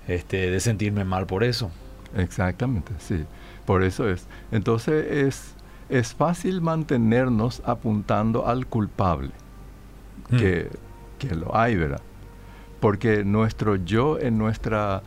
este, 0.09 0.51
de 0.51 0.61
sentirme 0.61 1.05
mal 1.05 1.27
por 1.27 1.45
eso. 1.45 1.71
Exactamente, 2.17 2.93
sí. 2.99 3.25
Por 3.67 3.83
eso 3.83 4.09
es. 4.09 4.27
Entonces 4.51 5.07
es, 5.11 5.55
es 5.89 6.15
fácil 6.15 6.61
mantenernos 6.61 7.63
apuntando 7.65 8.47
al 8.47 8.67
culpable, 8.67 9.31
Mm. 10.31 10.37
que, 10.39 10.69
que 11.19 11.35
lo 11.35 11.55
hay, 11.57 11.77
¿verdad? 11.77 12.01
Porque 12.83 13.25
nuestro 13.25 13.77
yo 13.77 14.19
en 14.19 14.37
nuestra 14.37 15.03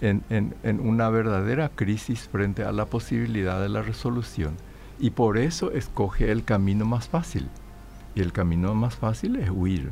en, 0.00 0.22
en- 0.30 0.54
en 0.62 0.78
una 0.78 1.08
verdadera 1.08 1.70
crisis 1.74 2.28
frente 2.30 2.62
a 2.62 2.70
la 2.70 2.84
posibilidad 2.86 3.60
de 3.60 3.68
la 3.68 3.82
resolución. 3.82 4.52
Y 5.00 5.10
por 5.10 5.38
eso 5.38 5.72
escoge 5.72 6.30
el 6.30 6.44
camino 6.44 6.84
más 6.84 7.08
fácil. 7.08 7.48
Y 8.14 8.20
el 8.20 8.32
camino 8.32 8.74
más 8.74 8.94
fácil 8.94 9.34
es 9.36 9.50
huir. 9.50 9.90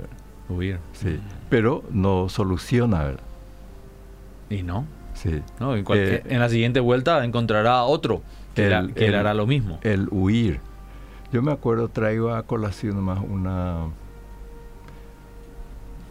Huir. 0.48 0.78
Sí. 0.92 1.18
Pero 1.50 1.82
no 1.90 2.28
soluciona, 2.28 3.02
¿verdad? 3.02 3.22
Y 4.50 4.62
no, 4.62 4.84
Sí. 5.14 5.42
no 5.58 5.74
en, 5.74 5.84
Eh, 5.88 6.22
en 6.26 6.38
la 6.38 6.48
siguiente 6.48 6.78
vuelta 6.78 7.24
encontrará 7.24 7.82
otro 7.82 8.22
que, 8.54 8.66
el- 8.66 8.70
la- 8.70 8.86
que 8.94 9.08
le 9.10 9.16
hará 9.16 9.34
lo 9.34 9.46
mismo. 9.46 9.78
el 9.82 10.06
huir. 10.12 10.60
Yo 11.32 11.42
me 11.42 11.50
acuerdo, 11.50 11.88
traigo 11.88 12.32
a 12.32 12.44
colación 12.44 13.02
más 13.02 13.18
una, 13.28 13.86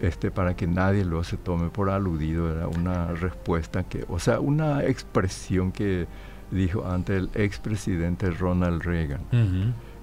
este, 0.01 0.31
para 0.31 0.55
que 0.55 0.67
nadie 0.67 1.05
lo 1.05 1.23
se 1.23 1.37
tome 1.37 1.69
por 1.69 1.89
aludido, 1.89 2.51
era 2.51 2.67
una 2.67 3.07
respuesta 3.13 3.83
que, 3.83 4.05
o 4.09 4.19
sea, 4.19 4.39
una 4.39 4.83
expresión 4.83 5.71
que 5.71 6.07
dijo 6.51 6.85
ante 6.85 7.15
el 7.17 7.29
expresidente 7.33 8.29
Ronald 8.31 8.83
Reagan, 8.83 9.21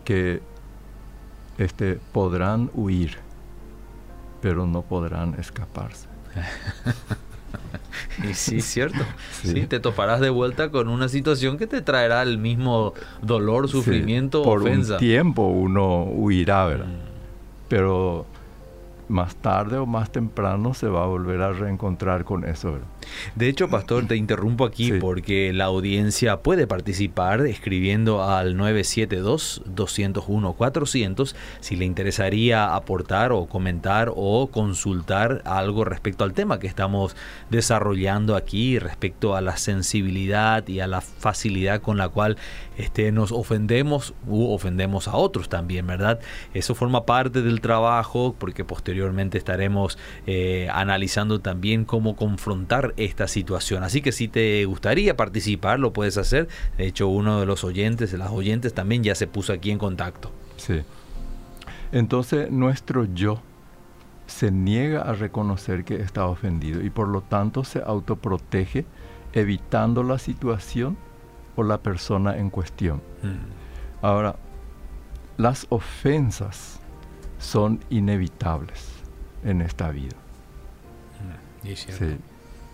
que 0.04 0.42
este, 1.58 1.98
podrán 2.12 2.70
huir, 2.74 3.18
pero 4.40 4.66
no 4.66 4.82
podrán 4.82 5.34
escaparse. 5.38 6.08
Y 8.28 8.34
sí, 8.34 8.60
cierto. 8.60 9.04
Sí. 9.42 9.66
te 9.66 9.80
toparás 9.80 10.20
de 10.20 10.30
vuelta 10.30 10.70
con 10.70 10.88
una 10.88 11.08
situación 11.08 11.58
que 11.58 11.66
te 11.66 11.82
traerá 11.82 12.22
el 12.22 12.38
mismo 12.38 12.94
dolor, 13.20 13.68
sufrimiento, 13.68 14.42
Por 14.42 14.62
ofensa. 14.62 14.94
un 14.94 14.98
tiempo 15.00 15.46
uno 15.46 16.04
huirá, 16.04 16.66
¿verdad? 16.66 16.86
Mm. 16.86 17.12
Pero 17.68 18.26
más 19.12 19.36
tarde 19.36 19.76
o 19.76 19.86
más 19.86 20.10
temprano 20.10 20.74
se 20.74 20.88
va 20.88 21.04
a 21.04 21.06
volver 21.06 21.40
a 21.42 21.52
reencontrar 21.52 22.24
con 22.24 22.44
eso. 22.44 22.80
De 23.34 23.48
hecho, 23.48 23.68
Pastor, 23.68 24.06
te 24.06 24.14
interrumpo 24.16 24.64
aquí 24.64 24.92
porque 24.92 25.52
la 25.52 25.64
audiencia 25.66 26.38
puede 26.38 26.66
participar 26.66 27.44
escribiendo 27.46 28.24
al 28.24 28.56
972-201-400 28.56 31.34
si 31.60 31.76
le 31.76 31.84
interesaría 31.84 32.74
aportar 32.74 33.32
o 33.32 33.44
comentar 33.46 34.10
o 34.14 34.46
consultar 34.48 35.42
algo 35.44 35.84
respecto 35.84 36.24
al 36.24 36.32
tema 36.32 36.58
que 36.58 36.66
estamos 36.66 37.14
desarrollando 37.50 38.34
aquí, 38.36 38.78
respecto 38.78 39.36
a 39.36 39.40
la 39.40 39.56
sensibilidad 39.56 40.66
y 40.68 40.78
a 40.80 40.86
la 40.86 41.00
facilidad 41.00 41.80
con 41.82 41.98
la 41.98 42.08
cual 42.08 42.36
este, 42.78 43.10
nos 43.12 43.32
ofendemos 43.32 44.14
u 44.26 44.52
ofendemos 44.52 45.08
a 45.08 45.16
otros 45.16 45.48
también, 45.48 45.86
¿verdad? 45.86 46.20
Eso 46.54 46.74
forma 46.74 47.04
parte 47.04 47.42
del 47.42 47.60
trabajo 47.60 48.34
porque 48.38 48.64
posteriormente 48.64 49.01
estaremos 49.38 49.98
eh, 50.26 50.68
analizando 50.72 51.40
también 51.40 51.84
cómo 51.84 52.16
confrontar 52.16 52.94
esta 52.96 53.28
situación. 53.28 53.82
Así 53.84 54.02
que 54.02 54.12
si 54.12 54.28
te 54.28 54.64
gustaría 54.64 55.16
participar, 55.16 55.78
lo 55.80 55.92
puedes 55.92 56.18
hacer. 56.18 56.48
De 56.76 56.86
hecho, 56.86 57.08
uno 57.08 57.40
de 57.40 57.46
los 57.46 57.64
oyentes, 57.64 58.12
de 58.12 58.18
las 58.18 58.30
oyentes 58.30 58.74
también 58.74 59.02
ya 59.02 59.14
se 59.14 59.26
puso 59.26 59.52
aquí 59.52 59.70
en 59.70 59.78
contacto. 59.78 60.30
Sí. 60.56 60.82
Entonces, 61.92 62.50
nuestro 62.50 63.06
yo 63.14 63.40
se 64.26 64.50
niega 64.50 65.02
a 65.02 65.12
reconocer 65.12 65.84
que 65.84 65.96
está 65.96 66.26
ofendido 66.26 66.82
y 66.82 66.90
por 66.90 67.08
lo 67.08 67.20
tanto 67.20 67.64
se 67.64 67.82
autoprotege 67.84 68.86
evitando 69.34 70.02
la 70.02 70.18
situación 70.18 70.96
o 71.56 71.62
la 71.62 71.78
persona 71.78 72.38
en 72.38 72.50
cuestión. 72.50 73.02
Mm. 73.22 74.04
Ahora, 74.04 74.36
las 75.36 75.66
ofensas 75.70 76.80
son 77.38 77.80
inevitables 77.90 78.91
en 79.44 79.60
esta 79.60 79.90
vida. 79.90 80.16
Mm, 81.64 81.74
sí, 81.74 82.18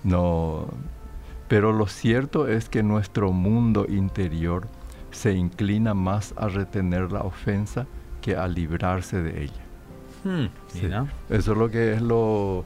no, 0.05 0.69
pero 1.49 1.73
lo 1.73 1.87
cierto 1.87 2.49
es 2.49 2.69
que 2.69 2.83
nuestro 2.83 3.33
mundo 3.33 3.87
interior 3.89 4.69
se 5.11 5.33
inclina 5.33 5.95
más 5.95 6.35
a 6.37 6.49
retener 6.49 7.13
la 7.13 7.21
ofensa 7.21 7.87
que 8.21 8.37
a 8.37 8.47
librarse 8.47 9.23
de 9.23 9.45
ella. 9.45 9.65
Hmm, 10.25 10.47
eso 11.31 11.53
es 11.53 11.59
lo 11.59 11.71
que 11.71 11.95
es 11.95 12.03
lo, 12.03 12.65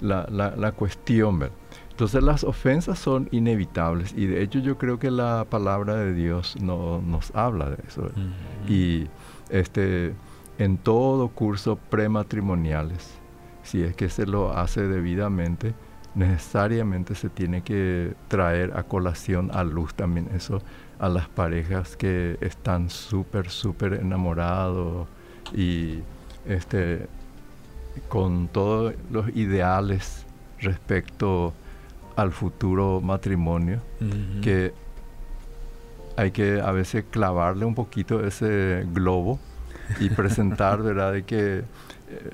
la, 0.00 0.26
la, 0.30 0.54
la 0.56 0.72
cuestión. 0.72 1.38
¿verdad? 1.40 1.56
Entonces 1.92 2.22
las 2.22 2.42
ofensas 2.42 2.98
son 2.98 3.28
inevitables 3.32 4.14
y 4.16 4.26
de 4.26 4.42
hecho 4.42 4.58
yo 4.60 4.78
creo 4.78 4.98
que 4.98 5.10
la 5.10 5.46
palabra 5.48 5.94
de 5.94 6.14
Dios 6.14 6.56
no, 6.60 7.02
nos 7.02 7.30
habla 7.34 7.68
de 7.70 7.76
eso. 7.86 8.10
Y 8.66 9.06
este, 9.50 10.14
en 10.58 10.78
todo 10.78 11.28
curso 11.28 11.76
prematrimoniales, 11.76 13.20
si 13.62 13.82
es 13.82 13.94
que 13.94 14.08
se 14.08 14.26
lo 14.26 14.56
hace 14.56 14.82
debidamente, 14.82 15.74
necesariamente 16.14 17.14
se 17.14 17.28
tiene 17.28 17.62
que 17.62 18.14
traer 18.28 18.76
a 18.76 18.82
colación 18.82 19.50
a 19.52 19.64
luz 19.64 19.94
también 19.94 20.28
eso 20.34 20.60
a 20.98 21.08
las 21.08 21.28
parejas 21.28 21.96
que 21.96 22.36
están 22.40 22.90
súper, 22.90 23.50
súper 23.50 23.94
enamorados 23.94 25.08
y 25.52 25.98
este, 26.46 27.08
con 28.08 28.48
todos 28.48 28.94
los 29.10 29.28
ideales 29.30 30.26
respecto 30.60 31.52
al 32.14 32.30
futuro 32.30 33.00
matrimonio, 33.00 33.80
que 34.42 34.72
hay 36.16 36.30
que 36.30 36.60
a 36.60 36.70
veces 36.72 37.04
clavarle 37.10 37.64
un 37.64 37.74
poquito 37.74 38.24
ese 38.24 38.86
globo 38.92 39.40
y 39.98 40.10
presentar, 40.10 40.82
¿verdad?, 40.84 41.14
de 41.14 41.22
que 41.24 41.58
eh, 41.58 41.64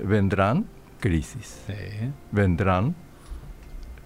vendrán 0.03 0.65
crisis, 0.99 1.63
vendrán 2.31 2.95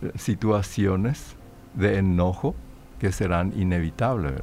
eh, 0.02 0.12
situaciones 0.16 1.36
de 1.74 1.98
enojo 1.98 2.56
que 3.00 3.12
serán 3.12 3.54
inevitables, 3.60 4.41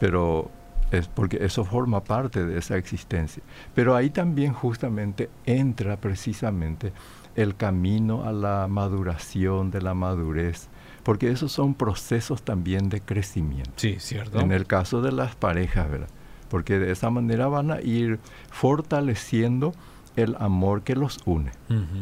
pero 0.00 0.50
es 0.90 1.08
porque 1.08 1.44
eso 1.44 1.64
forma 1.64 2.02
parte 2.02 2.44
de 2.44 2.58
esa 2.58 2.76
existencia. 2.76 3.42
Pero 3.74 3.94
ahí 3.94 4.10
también 4.10 4.52
justamente 4.52 5.28
entra 5.44 5.96
precisamente 5.98 6.92
el 7.36 7.56
camino 7.56 8.24
a 8.24 8.32
la 8.32 8.66
maduración 8.68 9.70
de 9.70 9.82
la 9.82 9.94
madurez, 9.94 10.68
porque 11.02 11.30
esos 11.30 11.52
son 11.52 11.74
procesos 11.74 12.42
también 12.42 12.88
de 12.88 13.00
crecimiento. 13.00 13.72
Sí, 13.76 13.96
cierto. 13.98 14.40
En 14.40 14.52
el 14.52 14.66
caso 14.66 15.02
de 15.02 15.12
las 15.12 15.36
parejas, 15.36 15.90
¿verdad? 15.90 16.08
Porque 16.48 16.78
de 16.78 16.90
esa 16.90 17.10
manera 17.10 17.46
van 17.46 17.70
a 17.70 17.80
ir 17.80 18.18
fortaleciendo 18.50 19.74
el 20.18 20.36
amor 20.40 20.82
que 20.82 20.96
los 20.96 21.20
une, 21.26 21.52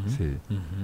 sí, 0.06 0.38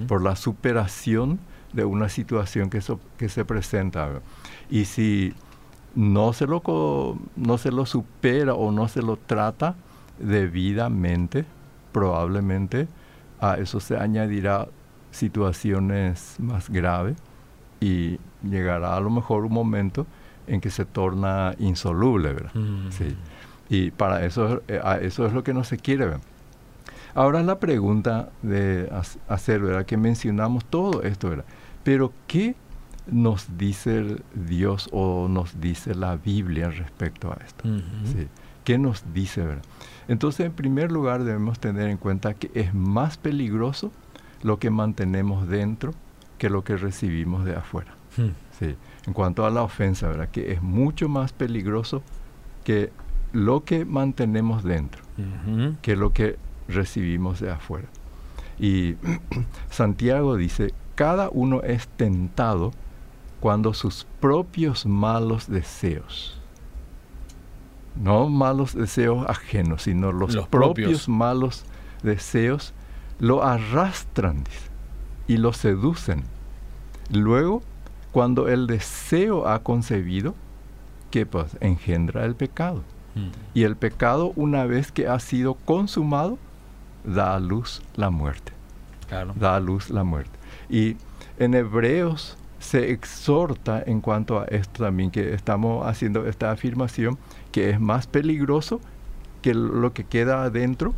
por 0.07 0.21
la 0.21 0.35
superación 0.35 1.39
de 1.73 1.83
una 1.83 2.07
situación 2.07 2.69
que, 2.69 2.79
que 3.17 3.29
se 3.29 3.43
presenta. 3.43 4.21
Y 4.69 4.85
si 4.85 5.33
no 5.95 6.33
se, 6.33 6.45
lo, 6.45 6.61
no 7.35 7.57
se 7.57 7.71
lo 7.71 7.85
supera 7.87 8.53
o 8.53 8.71
no 8.71 8.87
se 8.87 9.01
lo 9.01 9.17
trata 9.17 9.75
debidamente, 10.19 11.45
probablemente 11.91 12.87
a 13.39 13.55
eso 13.55 13.79
se 13.79 13.97
añadirá 13.97 14.67
situaciones 15.09 16.35
más 16.39 16.69
graves 16.69 17.17
y 17.79 18.19
llegará 18.47 18.95
a 18.95 18.99
lo 18.99 19.09
mejor 19.09 19.45
un 19.45 19.53
momento 19.53 20.05
en 20.45 20.61
que 20.61 20.69
se 20.69 20.85
torna 20.85 21.55
insoluble, 21.57 22.33
¿verdad? 22.33 22.53
Mm. 22.53 22.91
Sí. 22.91 23.15
Y 23.69 23.89
para 23.89 24.23
eso, 24.23 24.61
eh, 24.67 24.79
eso 25.01 25.25
es 25.25 25.33
lo 25.33 25.43
que 25.43 25.53
no 25.53 25.63
se 25.63 25.77
quiere 25.77 26.05
ver. 26.05 26.19
Ahora 27.15 27.43
la 27.43 27.59
pregunta 27.59 28.29
de 28.41 28.91
hacer, 29.27 29.61
¿verdad? 29.61 29.85
Que 29.85 29.97
mencionamos 29.97 30.65
todo 30.65 31.03
esto, 31.03 31.29
¿verdad? 31.29 31.45
Pero 31.83 32.11
¿qué 32.27 32.55
nos 33.05 33.57
dice 33.57 34.17
Dios 34.33 34.89
o 34.91 35.27
nos 35.27 35.59
dice 35.59 35.93
la 35.93 36.15
Biblia 36.15 36.69
respecto 36.69 37.31
a 37.31 37.37
esto? 37.45 37.69
¿Sí? 38.05 38.27
¿Qué 38.63 38.77
nos 38.77 39.03
dice, 39.13 39.41
verdad? 39.41 39.63
Entonces, 40.07 40.45
en 40.45 40.53
primer 40.53 40.91
lugar, 40.91 41.23
debemos 41.23 41.59
tener 41.59 41.89
en 41.89 41.97
cuenta 41.97 42.33
que 42.33 42.49
es 42.53 42.73
más 42.73 43.17
peligroso 43.17 43.91
lo 44.41 44.57
que 44.57 44.69
mantenemos 44.69 45.47
dentro 45.47 45.93
que 46.37 46.49
lo 46.49 46.65
que 46.65 46.75
recibimos 46.75 47.45
de 47.45 47.55
afuera. 47.55 47.95
Hmm. 48.17 48.31
Sí. 48.59 48.75
En 49.07 49.13
cuanto 49.13 49.45
a 49.45 49.49
la 49.49 49.63
ofensa, 49.63 50.09
¿verdad? 50.09 50.27
Que 50.29 50.51
es 50.51 50.61
mucho 50.61 51.07
más 51.07 51.31
peligroso 51.31 52.03
que 52.65 52.91
lo 53.31 53.63
que 53.63 53.85
mantenemos 53.85 54.63
dentro, 54.63 55.01
que 55.81 55.95
lo 55.95 56.11
que 56.11 56.37
recibimos 56.67 57.39
de 57.39 57.51
afuera. 57.51 57.87
Y 58.59 58.95
Santiago 59.69 60.35
dice, 60.35 60.73
cada 60.95 61.29
uno 61.31 61.61
es 61.63 61.87
tentado 61.87 62.71
cuando 63.39 63.73
sus 63.73 64.05
propios 64.19 64.85
malos 64.85 65.47
deseos 65.47 66.39
no 67.95 68.29
malos 68.29 68.73
deseos 68.73 69.25
ajenos, 69.27 69.83
sino 69.83 70.11
los, 70.11 70.35
propios. 70.47 71.07
malos 71.07 71.63
deseos, 72.01 72.73
lo 73.19 73.43
arrastran 73.43 74.43
y 75.27 75.37
lo 75.37 75.53
seducen. 75.53 76.23
Luego, 77.11 77.61
cuando 78.11 78.47
el 78.47 78.67
deseo 78.67 79.47
ha 79.47 79.59
concebido, 79.59 80.35
¿qué 81.11 81.25
pasa? 81.25 81.57
Engendra 81.61 82.25
el 82.25 82.35
pecado. 82.35 82.83
Mm. 83.15 83.29
Y 83.53 83.63
el 83.63 83.75
pecado, 83.75 84.33
una 84.35 84.65
vez 84.65 84.91
que 84.91 85.07
ha 85.07 85.19
sido 85.19 85.53
consumado, 85.53 86.37
da 87.03 87.35
a 87.35 87.39
luz 87.39 87.81
la 87.95 88.09
muerte. 88.09 88.51
Da 89.35 89.55
a 89.55 89.59
luz 89.59 89.89
la 89.89 90.03
muerte. 90.03 90.37
Y 90.69 90.97
en 91.37 91.53
Hebreos 91.53 92.37
se 92.59 92.91
exhorta 92.91 93.83
en 93.85 94.01
cuanto 94.01 94.39
a 94.39 94.45
esto 94.45 94.83
también, 94.83 95.11
que 95.11 95.33
estamos 95.33 95.85
haciendo 95.85 96.25
esta 96.25 96.51
afirmación, 96.51 97.17
que 97.51 97.69
es 97.69 97.79
más 97.79 98.07
peligroso 98.07 98.79
que 99.41 99.53
lo 99.53 99.93
que 99.93 100.05
queda 100.05 100.43
adentro 100.43 100.93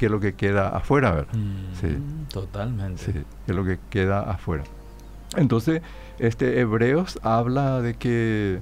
que 0.00 0.08
lo 0.08 0.18
que 0.18 0.32
queda 0.32 0.70
afuera, 0.70 1.10
¿verdad? 1.10 1.34
Mm, 1.34 1.74
sí. 1.78 1.98
Totalmente. 2.32 3.04
Sí, 3.04 3.12
que 3.44 3.52
lo 3.52 3.66
que 3.66 3.78
queda 3.90 4.20
afuera. 4.20 4.64
Entonces, 5.36 5.82
este 6.18 6.58
Hebreos 6.58 7.18
habla 7.22 7.82
de 7.82 7.92
que, 7.92 8.60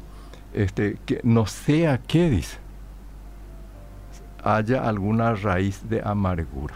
este, 0.52 0.98
que 1.06 1.20
no 1.22 1.46
sea 1.46 1.98
qué 1.98 2.28
dice, 2.28 2.58
haya 4.42 4.82
alguna 4.88 5.34
raíz 5.34 5.88
de 5.88 6.02
amargura. 6.02 6.74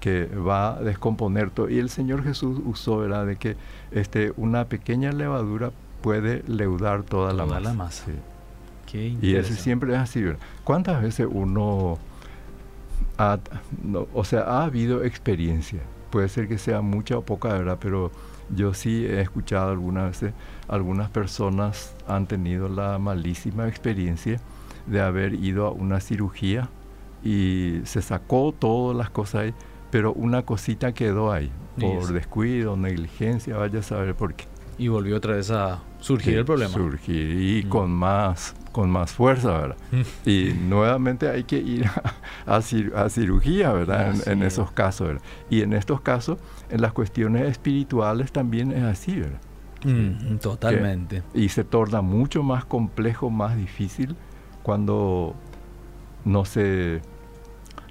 Que 0.00 0.26
va 0.26 0.76
a 0.76 0.80
descomponer 0.80 1.50
todo. 1.50 1.68
Y 1.68 1.78
el 1.78 1.90
Señor 1.90 2.24
Jesús 2.24 2.60
usó, 2.64 2.98
¿verdad? 2.98 3.26
De 3.26 3.36
que 3.36 3.56
este, 3.90 4.32
una 4.36 4.64
pequeña 4.64 5.12
levadura 5.12 5.72
puede 6.00 6.42
leudar 6.46 7.02
toda, 7.02 7.32
la 7.32 7.46
masa. 7.46 7.60
La 7.60 7.74
masa. 7.74 8.04
y 8.92 9.34
ese 9.34 9.54
siempre 9.54 9.92
es 9.92 9.98
así. 9.98 10.24
¿Cuántas 10.64 11.02
veces 11.02 11.28
uno, 11.30 11.98
o 14.14 14.24
sea, 14.24 14.40
ha 14.42 14.64
habido 14.64 15.04
experiencia? 15.04 15.80
Puede 16.10 16.28
ser 16.28 16.48
que 16.48 16.58
sea 16.58 16.80
mucha 16.80 17.18
o 17.18 17.22
poca, 17.22 17.48
¿verdad? 17.52 17.78
Pero 17.80 18.10
Yo 18.56 18.74
sí 18.74 19.06
he 19.06 19.20
escuchado 19.20 19.70
algunas 19.70 20.06
veces, 20.06 20.32
algunas 20.66 21.08
personas 21.08 21.94
han 22.08 22.26
tenido 22.26 22.68
la 22.68 22.98
malísima 22.98 23.68
experiencia 23.68 24.40
de 24.86 25.00
haber 25.00 25.34
ido 25.34 25.66
a 25.66 25.70
una 25.70 26.00
cirugía 26.00 26.68
y 27.22 27.80
se 27.84 28.02
sacó 28.02 28.54
todas 28.56 28.96
las 28.96 29.10
cosas 29.10 29.42
ahí, 29.42 29.54
pero 29.90 30.12
una 30.12 30.42
cosita 30.42 30.92
quedó 30.92 31.32
ahí, 31.32 31.50
por 31.78 32.12
descuido, 32.12 32.76
negligencia, 32.76 33.56
vaya 33.56 33.80
a 33.80 33.82
saber 33.82 34.14
por 34.14 34.34
qué. 34.34 34.44
Y 34.78 34.88
volvió 34.88 35.16
otra 35.16 35.34
vez 35.34 35.50
a 35.50 35.82
surgir 35.98 36.38
el 36.38 36.44
problema. 36.44 36.72
Surgir 36.72 37.38
y 37.38 37.64
mm. 37.64 37.68
con 37.68 37.90
más 37.90 38.54
con 38.72 38.88
más 38.88 39.12
fuerza, 39.12 39.50
¿verdad? 39.50 39.76
Mm. 39.90 40.00
y 40.28 40.52
nuevamente 40.68 41.28
hay 41.28 41.44
que 41.44 41.58
ir 41.58 41.86
a, 42.46 42.60
cirugía, 43.10 43.72
¿verdad? 43.72 44.14
En, 44.26 44.42
esos 44.42 44.70
casos, 44.70 45.08
¿verdad? 45.08 45.22
Y 45.50 45.62
en 45.62 45.72
estos 45.72 46.00
casos, 46.00 46.38
en 46.70 46.80
las 46.80 46.92
cuestiones 46.92 47.48
espirituales 47.48 48.32
también 48.32 48.72
es 48.72 48.84
así, 48.84 49.20
¿verdad? 49.20 49.40
Mm, 49.82 50.36
totalmente. 50.38 51.22
y 51.32 51.48
se 51.48 51.64
torna 51.64 52.02
mucho 52.02 52.42
más 52.42 52.66
complejo, 52.66 53.30
más 53.30 53.56
difícil 53.56 54.14
cuando 54.62 55.34
no 56.24 56.44
se, 56.44 57.00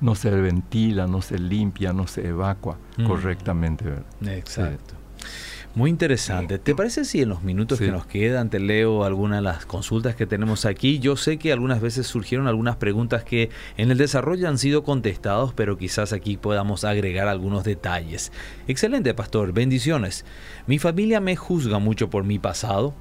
no 0.01 0.15
se 0.15 0.29
ventila, 0.31 1.07
no 1.07 1.21
se 1.21 1.37
limpia, 1.37 1.93
no 1.93 2.07
se 2.07 2.27
evacua 2.27 2.77
correctamente, 3.05 3.85
¿verdad? 3.85 4.05
Exacto. 4.27 4.95
Muy 5.75 5.91
interesante. 5.91 6.57
¿Te 6.57 6.73
parece 6.73 7.05
si 7.05 7.21
en 7.21 7.29
los 7.29 7.43
minutos 7.43 7.77
que 7.77 7.91
nos 7.91 8.07
quedan 8.07 8.49
te 8.49 8.59
leo 8.59 9.03
algunas 9.03 9.37
de 9.37 9.43
las 9.43 9.67
consultas 9.67 10.15
que 10.15 10.25
tenemos 10.25 10.65
aquí? 10.65 10.97
Yo 10.97 11.15
sé 11.15 11.37
que 11.37 11.53
algunas 11.53 11.79
veces 11.79 12.07
surgieron 12.07 12.47
algunas 12.47 12.77
preguntas 12.77 13.23
que 13.23 13.51
en 13.77 13.91
el 13.91 13.97
desarrollo 13.99 14.49
han 14.49 14.57
sido 14.57 14.83
contestados, 14.83 15.53
pero 15.53 15.77
quizás 15.77 16.11
aquí 16.11 16.37
podamos 16.37 16.85
agregar 16.85 17.27
algunos 17.27 17.63
detalles. 17.63 18.31
Excelente, 18.67 19.13
pastor. 19.13 19.53
Bendiciones. 19.53 20.25
Mi 20.65 20.79
familia 20.79 21.19
me 21.19 21.35
juzga 21.35 21.77
mucho 21.77 22.09
por 22.09 22.23
mi 22.23 22.39
pasado 22.39 22.95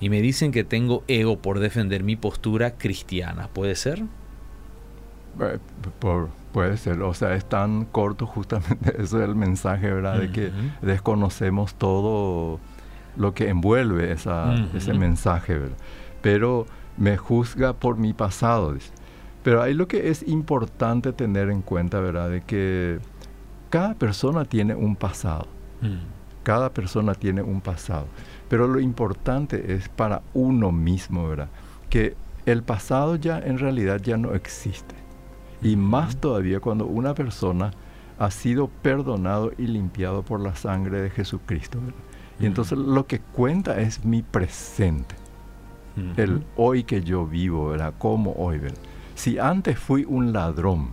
y 0.00 0.08
me 0.08 0.22
dicen 0.22 0.52
que 0.52 0.62
tengo 0.62 1.02
ego 1.08 1.42
por 1.42 1.58
defender 1.58 2.04
mi 2.04 2.14
postura 2.14 2.78
cristiana. 2.78 3.48
¿Puede 3.52 3.74
ser? 3.74 4.04
Eh, 5.40 5.58
por, 5.98 6.28
puede 6.52 6.76
ser, 6.76 7.00
o 7.02 7.14
sea, 7.14 7.34
es 7.34 7.44
tan 7.44 7.86
corto 7.86 8.26
justamente 8.26 8.90
eso 9.02 9.22
es 9.22 9.28
el 9.28 9.34
mensaje, 9.34 9.92
¿verdad? 9.92 10.18
De 10.18 10.30
que 10.30 10.50
desconocemos 10.82 11.74
todo 11.74 12.60
lo 13.16 13.34
que 13.34 13.48
envuelve 13.48 14.12
esa, 14.12 14.54
ese 14.74 14.94
mensaje, 14.94 15.58
¿verdad? 15.58 15.76
Pero 16.20 16.66
me 16.96 17.16
juzga 17.16 17.72
por 17.72 17.96
mi 17.96 18.12
pasado, 18.12 18.72
dice. 18.74 18.92
Pero 19.42 19.60
ahí 19.60 19.74
lo 19.74 19.88
que 19.88 20.10
es 20.10 20.22
importante 20.28 21.12
tener 21.12 21.50
en 21.50 21.62
cuenta, 21.62 22.00
¿verdad? 22.00 22.30
De 22.30 22.42
que 22.42 23.00
cada 23.70 23.94
persona 23.94 24.44
tiene 24.44 24.74
un 24.74 24.96
pasado. 24.96 25.46
Cada 26.44 26.70
persona 26.70 27.14
tiene 27.14 27.42
un 27.42 27.60
pasado. 27.60 28.06
Pero 28.48 28.68
lo 28.68 28.78
importante 28.78 29.74
es 29.74 29.88
para 29.88 30.22
uno 30.34 30.70
mismo, 30.70 31.28
¿verdad? 31.28 31.48
Que 31.90 32.14
el 32.46 32.62
pasado 32.62 33.16
ya 33.16 33.38
en 33.38 33.58
realidad 33.58 34.00
ya 34.00 34.16
no 34.16 34.34
existe. 34.34 34.94
Y 35.62 35.76
más 35.76 36.16
todavía 36.16 36.60
cuando 36.60 36.86
una 36.86 37.14
persona 37.14 37.70
ha 38.18 38.30
sido 38.30 38.68
perdonado 38.68 39.52
y 39.58 39.66
limpiado 39.66 40.22
por 40.22 40.40
la 40.40 40.54
sangre 40.54 41.00
de 41.00 41.10
Jesucristo. 41.10 41.78
Y 42.40 42.46
entonces 42.46 42.78
lo 42.78 43.06
que 43.06 43.20
cuenta 43.20 43.80
es 43.80 44.04
mi 44.04 44.22
presente. 44.22 45.14
El 46.16 46.44
hoy 46.56 46.84
que 46.84 47.02
yo 47.02 47.26
vivo, 47.26 47.68
¿verdad? 47.68 47.94
Como 47.98 48.32
hoy, 48.32 48.58
¿verdad? 48.58 48.78
Si 49.14 49.38
antes 49.38 49.78
fui 49.78 50.04
un 50.08 50.32
ladrón, 50.32 50.90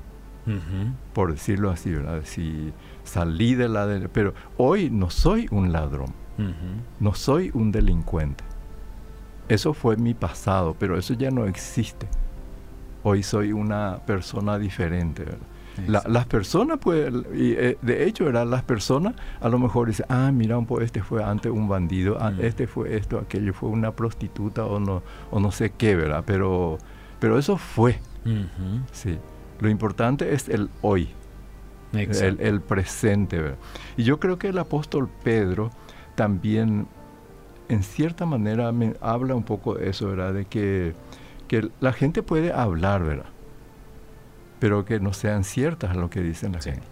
por 1.13 1.32
decirlo 1.32 1.69
así, 1.69 1.91
¿verdad? 1.91 2.21
Si 2.23 2.73
salí 3.03 3.55
de 3.55 3.69
la... 3.69 4.10
pero 4.12 4.34
hoy 4.58 4.89
no 4.89 5.10
soy 5.10 5.47
un 5.51 5.71
ladrón. 5.71 6.13
No 6.99 7.13
soy 7.13 7.51
un 7.53 7.71
delincuente. 7.71 8.43
Eso 9.47 9.73
fue 9.73 9.97
mi 9.97 10.13
pasado, 10.13 10.75
pero 10.77 10.97
eso 10.97 11.13
ya 11.13 11.32
no 11.32 11.45
existe 11.45 12.08
hoy 13.03 13.23
soy 13.23 13.51
una 13.51 13.99
persona 14.05 14.57
diferente. 14.57 15.25
las 15.88 16.25
personas, 16.25 16.77
pues, 16.81 17.12
y, 17.33 17.53
eh, 17.53 17.77
de 17.81 18.05
hecho, 18.05 18.27
eran 18.27 18.49
las 18.49 18.63
personas 18.63 19.15
a 19.39 19.47
lo 19.47 19.59
mejor 19.59 19.88
dicen, 19.88 20.05
ah, 20.09 20.31
mira, 20.33 20.59
pues 20.62 20.85
este 20.85 21.01
fue 21.01 21.23
antes 21.23 21.51
un 21.51 21.69
bandido, 21.69 22.17
ah, 22.19 22.31
mm. 22.31 22.41
este 22.41 22.67
fue 22.67 22.97
esto, 22.97 23.17
aquello 23.17 23.53
fue 23.53 23.69
una 23.69 23.91
prostituta 23.91 24.65
o 24.65 24.79
no, 24.79 25.01
o 25.31 25.39
no 25.39 25.51
sé 25.51 25.71
qué, 25.71 25.95
¿verdad? 25.95 26.23
Pero, 26.25 26.77
pero 27.19 27.38
eso 27.38 27.57
fue. 27.57 27.99
Sí. 28.91 29.17
Lo 29.59 29.69
importante 29.69 30.33
es 30.33 30.49
el 30.49 30.69
hoy, 30.81 31.09
el, 31.93 32.39
el, 32.39 32.62
presente. 32.62 33.39
¿verdad? 33.39 33.57
Y 33.97 34.03
yo 34.03 34.19
creo 34.19 34.38
que 34.38 34.49
el 34.49 34.57
apóstol 34.57 35.09
Pedro 35.23 35.71
también, 36.15 36.88
en 37.69 37.83
cierta 37.83 38.25
manera, 38.25 38.71
me 38.71 38.95
habla 39.01 39.35
un 39.35 39.43
poco 39.43 39.75
de 39.75 39.89
eso, 39.89 40.09
¿verdad? 40.09 40.33
De 40.33 40.45
que 40.45 40.93
que 41.49 41.69
la 41.81 41.91
gente 41.91 42.23
puede 42.23 42.53
hablar, 42.53 43.03
¿verdad? 43.03 43.25
Pero 44.59 44.85
que 44.85 45.01
no 45.01 45.12
sean 45.12 45.43
ciertas 45.43 45.97
lo 45.97 46.09
que 46.09 46.21
dicen 46.21 46.53
la 46.53 46.62
gente. 46.62 46.83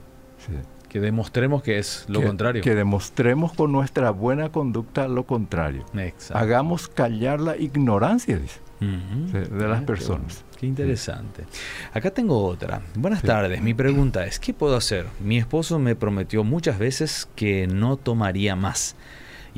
Que 0.90 1.00
demostremos 1.00 1.62
que 1.64 1.78
es 1.78 2.06
lo 2.10 2.22
contrario. 2.22 2.64
Que 2.64 2.76
demostremos 2.76 3.54
con 3.54 3.72
nuestra 3.72 4.10
buena 4.12 4.50
conducta 4.50 5.08
lo 5.08 5.26
contrario. 5.26 5.86
Hagamos 6.34 6.88
callar 6.88 7.40
la 7.40 7.56
ignorancia, 7.56 8.38
dice, 8.38 8.60
de, 8.80 9.68
las 9.68 9.84
personas. 9.84 10.44
Qué 10.58 10.66
interesante. 10.66 11.46
Acá 11.94 12.10
tengo 12.10 12.44
otra. 12.44 12.82
Buenas 12.96 13.22
tardes. 13.22 13.62
Mi 13.62 13.74
pregunta 13.76 14.26
es, 14.26 14.40
¿qué 14.40 14.54
puedo 14.54 14.76
hacer? 14.76 15.06
Mi 15.20 15.38
esposo 15.38 15.78
me 15.78 15.96
prometió 15.96 16.44
muchas 16.44 16.80
veces 16.80 17.30
que 17.36 17.68
no 17.68 17.98
tomaría 17.98 18.56
más 18.56 18.96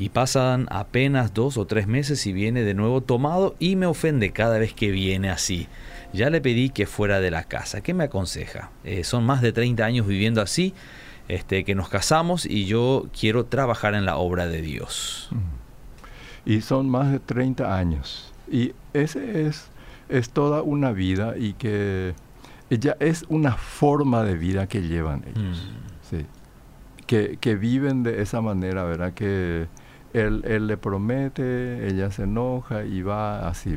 y 0.00 0.08
pasan 0.08 0.66
apenas 0.70 1.34
dos 1.34 1.58
o 1.58 1.66
tres 1.66 1.86
meses 1.86 2.26
y 2.26 2.32
viene 2.32 2.62
de 2.62 2.72
nuevo 2.72 3.02
tomado 3.02 3.54
y 3.58 3.76
me 3.76 3.84
ofende 3.84 4.30
cada 4.30 4.56
vez 4.56 4.72
que 4.72 4.90
viene 4.90 5.28
así. 5.28 5.68
Ya 6.14 6.30
le 6.30 6.40
pedí 6.40 6.70
que 6.70 6.86
fuera 6.86 7.20
de 7.20 7.30
la 7.30 7.44
casa. 7.44 7.82
¿Qué 7.82 7.92
me 7.92 8.04
aconseja? 8.04 8.70
Eh, 8.82 9.04
son 9.04 9.26
más 9.26 9.42
de 9.42 9.52
30 9.52 9.84
años 9.84 10.06
viviendo 10.06 10.40
así, 10.40 10.72
este, 11.28 11.64
que 11.64 11.74
nos 11.74 11.90
casamos 11.90 12.46
y 12.46 12.64
yo 12.64 13.08
quiero 13.12 13.44
trabajar 13.44 13.92
en 13.92 14.06
la 14.06 14.16
obra 14.16 14.46
de 14.46 14.62
Dios. 14.62 15.28
Y 16.46 16.62
son 16.62 16.88
más 16.88 17.12
de 17.12 17.18
30 17.18 17.76
años. 17.76 18.32
Y 18.50 18.72
ese 18.94 19.46
es, 19.46 19.68
es 20.08 20.30
toda 20.30 20.62
una 20.62 20.92
vida 20.92 21.34
y 21.36 21.52
que 21.52 22.14
ella 22.70 22.96
es 23.00 23.26
una 23.28 23.52
forma 23.52 24.24
de 24.24 24.32
vida 24.32 24.66
que 24.66 24.80
llevan 24.80 25.24
ellos. 25.26 25.68
Mm. 25.68 26.16
Sí. 26.16 26.26
Que, 27.06 27.36
que, 27.38 27.54
viven 27.54 28.02
de 28.02 28.22
esa 28.22 28.40
manera, 28.40 28.84
¿verdad? 28.84 29.12
Que 29.12 29.66
él, 30.12 30.42
él 30.44 30.66
le 30.66 30.76
promete, 30.76 31.88
ella 31.88 32.10
se 32.10 32.24
enoja 32.24 32.84
y 32.84 33.02
va 33.02 33.48
así. 33.48 33.76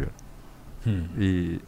Hmm. 0.86 1.22
Y 1.22 1.60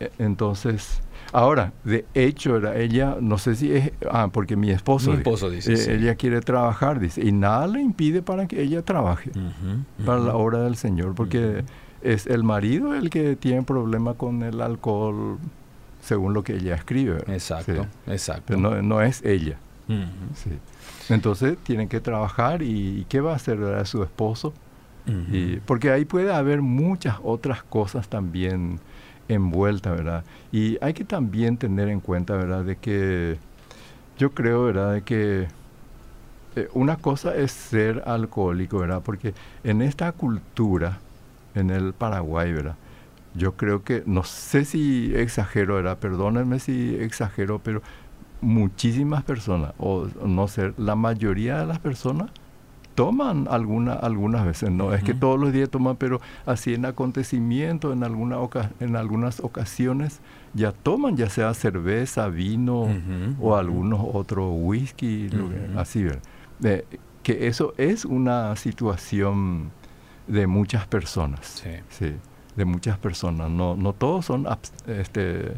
e, 0.00 0.10
entonces, 0.18 1.00
ahora, 1.32 1.72
de 1.84 2.04
hecho, 2.14 2.56
era 2.56 2.76
ella, 2.76 3.16
no 3.20 3.38
sé 3.38 3.56
si 3.56 3.72
es, 3.72 3.92
ah, 4.10 4.28
porque 4.32 4.56
mi 4.56 4.70
esposo, 4.70 5.10
mi 5.10 5.18
esposo 5.18 5.50
dice, 5.50 5.74
eh, 5.74 5.96
ella 5.96 6.14
quiere 6.14 6.40
trabajar, 6.40 7.00
dice, 7.00 7.24
y 7.24 7.32
nada 7.32 7.66
le 7.66 7.80
impide 7.80 8.22
para 8.22 8.46
que 8.46 8.62
ella 8.62 8.82
trabaje 8.82 9.30
para 10.04 10.20
la 10.20 10.34
obra 10.34 10.60
del 10.60 10.76
Señor, 10.76 11.14
porque 11.14 11.64
es 12.02 12.26
el 12.26 12.44
marido 12.44 12.94
el 12.94 13.10
que 13.10 13.36
tiene 13.36 13.62
problema 13.62 14.14
con 14.14 14.42
el 14.42 14.60
alcohol, 14.60 15.38
según 16.00 16.34
lo 16.34 16.42
que 16.44 16.54
ella 16.56 16.74
escribe. 16.74 17.18
Exacto, 17.28 17.86
exacto. 18.06 18.56
no, 18.56 18.82
no 18.82 19.00
es 19.00 19.24
ella. 19.24 19.58
Sí. 20.34 20.50
Entonces 21.08 21.56
tienen 21.62 21.88
que 21.88 22.00
trabajar 22.00 22.62
y, 22.62 23.06
¿qué 23.08 23.20
va 23.20 23.32
a 23.32 23.36
hacer 23.36 23.62
a 23.62 23.84
su 23.84 24.02
esposo? 24.02 24.52
y, 25.30 25.56
porque 25.66 25.90
ahí 25.90 26.06
puede 26.06 26.32
haber 26.32 26.62
muchas 26.62 27.18
otras 27.22 27.62
cosas 27.62 28.08
también 28.08 28.80
envueltas, 29.28 29.96
¿verdad? 29.96 30.24
Y 30.50 30.78
hay 30.80 30.94
que 30.94 31.04
también 31.04 31.58
tener 31.58 31.88
en 31.88 32.00
cuenta, 32.00 32.34
¿verdad? 32.36 32.64
De 32.64 32.76
que 32.76 33.36
yo 34.18 34.30
creo, 34.32 34.64
¿verdad? 34.64 34.94
De 34.94 35.02
que 35.02 35.46
eh, 36.56 36.68
una 36.72 36.96
cosa 36.96 37.34
es 37.34 37.52
ser 37.52 38.02
alcohólico, 38.06 38.78
¿verdad? 38.78 39.02
Porque 39.04 39.34
en 39.64 39.82
esta 39.82 40.12
cultura, 40.12 40.98
en 41.54 41.70
el 41.70 41.92
Paraguay, 41.92 42.52
¿verdad? 42.52 42.76
Yo 43.34 43.56
creo 43.56 43.82
que, 43.82 44.04
no 44.06 44.22
sé 44.22 44.64
si 44.64 45.12
exagero, 45.14 45.74
¿verdad? 45.76 45.98
Perdónenme 45.98 46.60
si 46.60 46.96
exagero, 46.96 47.58
pero 47.58 47.82
muchísimas 48.44 49.24
personas, 49.24 49.72
o 49.78 50.06
no 50.24 50.48
sé, 50.48 50.72
la 50.76 50.94
mayoría 50.94 51.58
de 51.58 51.66
las 51.66 51.78
personas 51.78 52.30
toman 52.94 53.48
alguna, 53.50 53.94
algunas 53.94 54.44
veces, 54.44 54.70
no 54.70 54.94
es 54.94 55.02
que 55.02 55.14
todos 55.14 55.38
los 55.38 55.52
días 55.52 55.68
toman, 55.68 55.96
pero 55.96 56.20
así 56.46 56.74
en 56.74 56.84
acontecimientos, 56.84 57.92
en, 57.92 58.04
alguna 58.04 58.36
en 58.80 58.96
algunas 58.96 59.40
ocasiones 59.40 60.20
ya 60.54 60.72
toman, 60.72 61.16
ya 61.16 61.28
sea 61.28 61.52
cerveza, 61.54 62.28
vino 62.28 62.88
o 63.40 63.56
algunos 63.56 64.00
otros 64.12 64.50
whisky, 64.52 65.28
así, 65.76 66.06
que 67.22 67.46
eso 67.48 67.74
es 67.78 68.04
una 68.04 68.54
situación 68.56 69.70
de 70.28 70.46
muchas 70.46 70.86
personas, 70.86 71.64
sí. 71.88 72.14
de 72.54 72.64
muchas 72.64 72.98
personas, 72.98 73.50
no, 73.50 73.76
no 73.76 73.92
todos 73.92 74.26
son 74.26 74.46
este, 74.86 75.54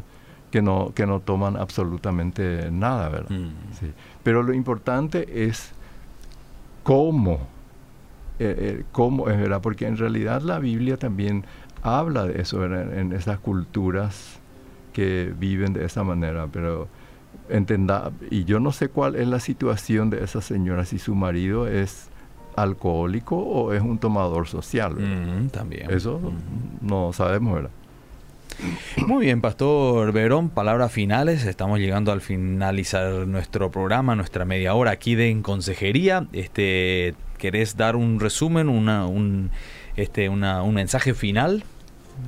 que 0.57 0.63
no, 0.63 0.91
que 0.95 1.05
no 1.05 1.19
toman 1.19 1.55
absolutamente 1.55 2.71
nada, 2.71 3.09
¿verdad? 3.09 3.29
Mm. 3.29 3.73
Sí. 3.79 3.93
Pero 4.23 4.41
lo 4.41 4.53
importante 4.53 5.45
es 5.45 5.71
cómo, 6.81 7.33
eh, 8.39 8.55
eh, 8.57 8.83
cómo 8.91 9.29
es 9.29 9.37
verdad, 9.37 9.61
porque 9.61 9.85
en 9.85 9.97
realidad 9.97 10.41
la 10.41 10.57
Biblia 10.57 10.97
también 10.97 11.45
habla 11.83 12.25
de 12.25 12.41
eso 12.41 12.65
en 12.65 13.13
esas 13.13 13.37
culturas 13.37 14.39
que 14.93 15.31
viven 15.37 15.73
de 15.73 15.85
esa 15.85 16.03
manera, 16.03 16.47
pero 16.51 16.87
entenda, 17.49 18.11
y 18.31 18.43
yo 18.45 18.59
no 18.59 18.71
sé 18.71 18.89
cuál 18.89 19.15
es 19.15 19.27
la 19.27 19.39
situación 19.39 20.09
de 20.09 20.23
esa 20.23 20.41
señora, 20.41 20.85
si 20.85 20.97
su 20.97 21.13
marido 21.13 21.67
es 21.67 22.09
alcohólico 22.55 23.37
o 23.37 23.73
es 23.73 23.83
un 23.83 23.99
tomador 23.99 24.47
social. 24.47 24.95
Mm, 24.95 25.49
también. 25.49 25.91
Eso 25.91 26.19
no 26.81 27.13
sabemos, 27.13 27.53
¿verdad? 27.53 27.71
Muy 29.05 29.25
bien, 29.25 29.41
Pastor 29.41 30.11
Verón, 30.11 30.49
palabras 30.49 30.91
finales. 30.91 31.45
Estamos 31.45 31.79
llegando 31.79 32.11
al 32.11 32.21
finalizar 32.21 33.27
nuestro 33.27 33.69
programa, 33.69 34.15
nuestra 34.15 34.45
media 34.45 34.73
hora 34.73 34.91
aquí 34.91 35.15
de 35.15 35.29
En 35.29 35.43
Consejería. 35.43 36.27
Este, 36.33 37.13
¿Querés 37.37 37.77
dar 37.77 37.95
un 37.95 38.19
resumen, 38.19 38.67
una, 38.67 39.05
un, 39.05 39.51
este, 39.95 40.29
una, 40.29 40.63
un 40.63 40.73
mensaje 40.73 41.13
final 41.13 41.63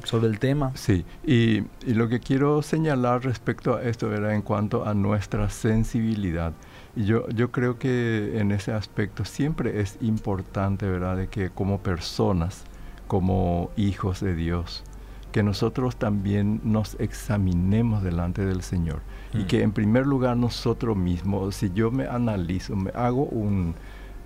sobre 0.03 0.27
el 0.27 0.37
tema? 0.37 0.71
Sí, 0.75 1.03
y, 1.25 1.63
y, 1.85 1.93
lo 1.95 2.09
que 2.09 2.19
quiero 2.19 2.61
señalar 2.61 3.23
respecto 3.23 3.75
a 3.75 3.81
esto 3.81 4.13
era 4.13 4.35
en 4.35 4.43
cuanto 4.43 4.85
a 4.85 4.93
nuestra 4.93 5.49
sensibilidad. 5.49 6.53
Y 6.95 7.05
yo, 7.05 7.27
yo 7.29 7.51
creo 7.51 7.79
que 7.79 8.39
en 8.39 8.51
ese 8.51 8.71
aspecto 8.71 9.25
siempre 9.25 9.81
es 9.81 9.97
importante, 10.01 10.87
¿verdad?, 10.87 11.17
de 11.17 11.27
que 11.27 11.49
como 11.49 11.79
personas, 11.79 12.65
como 13.07 13.71
hijos 13.75 14.19
de 14.19 14.35
Dios, 14.35 14.83
que 15.31 15.43
nosotros 15.43 15.95
también 15.95 16.61
nos 16.63 16.95
examinemos 16.99 18.03
delante 18.03 18.45
del 18.45 18.61
Señor. 18.61 19.01
Y 19.33 19.43
que 19.43 19.61
en 19.61 19.71
primer 19.71 20.07
lugar 20.07 20.37
nosotros 20.37 20.97
mismos, 20.97 21.55
si 21.55 21.71
yo 21.71 21.91
me 21.91 22.07
analizo, 22.07 22.75
me 22.75 22.89
hago 22.95 23.25
un, 23.25 23.75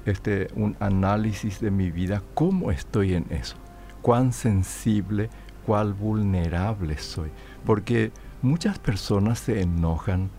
este, 0.06 0.48
un 0.56 0.78
análisis 0.80 1.60
de 1.60 1.72
mi 1.72 1.92
vida, 1.92 2.24
¿cómo 2.34 2.72
estoy 2.72 3.14
en 3.16 3.26
eso? 3.30 3.58
¿Cuán 4.02 4.32
sensible, 4.32 5.30
cuán 5.66 5.98
vulnerable 5.98 6.98
soy? 6.98 7.32
Porque 7.66 8.12
muchas 8.42 8.80
personas 8.80 9.40
se 9.40 9.62
enojan 9.62 10.30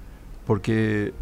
porque 0.46 1.12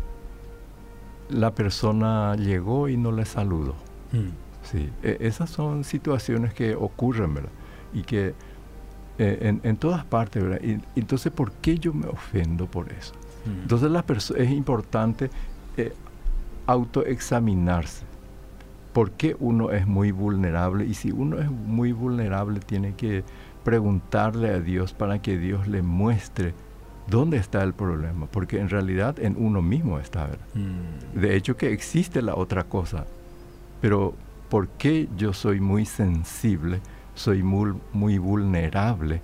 la 1.28 1.54
persona 1.54 2.34
llegó 2.36 2.88
y 2.88 2.96
no 2.96 3.12
le 3.12 3.24
saludó. 3.24 3.74
Mm. 4.12 4.30
Sí, 4.62 4.90
e, 5.02 5.18
esas 5.20 5.50
son 5.50 5.84
situaciones 5.84 6.54
que 6.54 6.74
ocurren, 6.74 7.34
¿verdad? 7.34 7.50
Y 7.92 8.02
que 8.02 8.34
eh, 9.18 9.58
en, 9.62 9.76
todas 9.76 10.04
partes, 10.04 10.42
¿verdad? 10.42 10.60
Y, 10.62 10.80
entonces, 10.98 11.30
¿por 11.32 11.52
qué 11.52 11.78
yo 11.78 11.92
me 11.92 12.06
ofendo 12.06 12.66
por 12.66 12.90
eso? 12.92 13.12
Mm. 13.44 13.62
Entonces, 13.62 13.90
la 13.90 14.04
es 14.38 14.50
importante 14.50 15.30
eh, 15.76 15.92
autoexaminarse. 16.66 18.04
¿Por 18.92 19.12
qué 19.12 19.36
uno 19.38 19.70
es 19.70 19.86
muy 19.86 20.12
vulnerable? 20.12 20.86
Y 20.86 20.94
si 20.94 21.10
uno 21.10 21.38
es 21.38 21.50
muy 21.50 21.92
vulnerable, 21.92 22.60
tiene 22.60 22.94
que 22.94 23.24
preguntarle 23.64 24.50
a 24.50 24.60
Dios 24.60 24.92
para 24.92 25.20
que 25.20 25.38
Dios 25.38 25.68
le 25.68 25.82
muestre 25.82 26.54
dónde 27.08 27.36
está 27.36 27.62
el 27.62 27.74
problema. 27.74 28.26
Porque 28.26 28.60
en 28.60 28.68
realidad 28.68 29.18
en 29.18 29.36
uno 29.38 29.62
mismo 29.62 29.98
está, 29.98 30.26
¿verdad? 30.26 30.46
Mm. 30.54 31.20
De 31.20 31.36
hecho, 31.36 31.56
que 31.56 31.72
existe 31.72 32.22
la 32.22 32.34
otra 32.34 32.64
cosa. 32.64 33.06
Pero, 33.80 34.14
¿por 34.48 34.68
qué 34.68 35.08
yo 35.16 35.32
soy 35.32 35.60
muy 35.60 35.84
sensible? 35.84 36.80
Soy 37.14 37.42
muy, 37.42 37.74
muy 37.92 38.18
vulnerable 38.18 39.20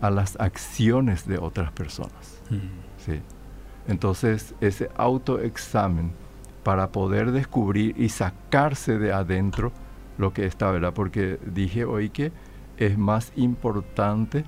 a 0.00 0.10
las 0.10 0.38
acciones 0.40 1.26
de 1.26 1.38
otras 1.38 1.72
personas. 1.72 2.40
Mm. 2.50 3.04
¿sí? 3.04 3.20
Entonces, 3.86 4.54
ese 4.60 4.90
autoexamen 4.96 6.12
para 6.62 6.92
poder 6.92 7.32
descubrir 7.32 7.94
y 7.98 8.10
sacarse 8.10 8.98
de 8.98 9.12
adentro 9.12 9.72
lo 10.18 10.32
que 10.32 10.44
está, 10.44 10.70
¿verdad? 10.70 10.92
Porque 10.92 11.38
dije 11.46 11.84
hoy 11.84 12.10
que 12.10 12.32
es 12.76 12.98
más 12.98 13.32
importante, 13.36 14.44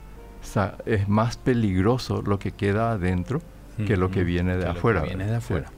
es 0.87 1.09
más 1.09 1.37
peligroso 1.37 2.23
lo 2.23 2.39
que 2.39 2.53
queda 2.53 2.93
adentro 2.93 3.41
que 3.87 3.97
lo 3.97 4.11
que 4.11 4.25
viene 4.25 4.59
de 4.59 4.69
afuera. 4.69 5.03
viene 5.03 5.25
de 5.25 5.37
afuera. 5.37 5.71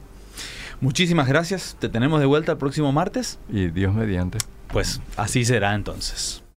Muchísimas 0.80 1.28
gracias. 1.28 1.76
Te 1.78 1.88
tenemos 1.88 2.18
de 2.18 2.26
vuelta 2.26 2.50
el 2.50 2.58
próximo 2.58 2.90
martes. 2.90 3.38
Y 3.48 3.68
Dios 3.68 3.94
mediante. 3.94 4.38
Pues 4.72 5.00
así 5.16 5.44
será 5.44 5.74
entonces. 5.74 6.41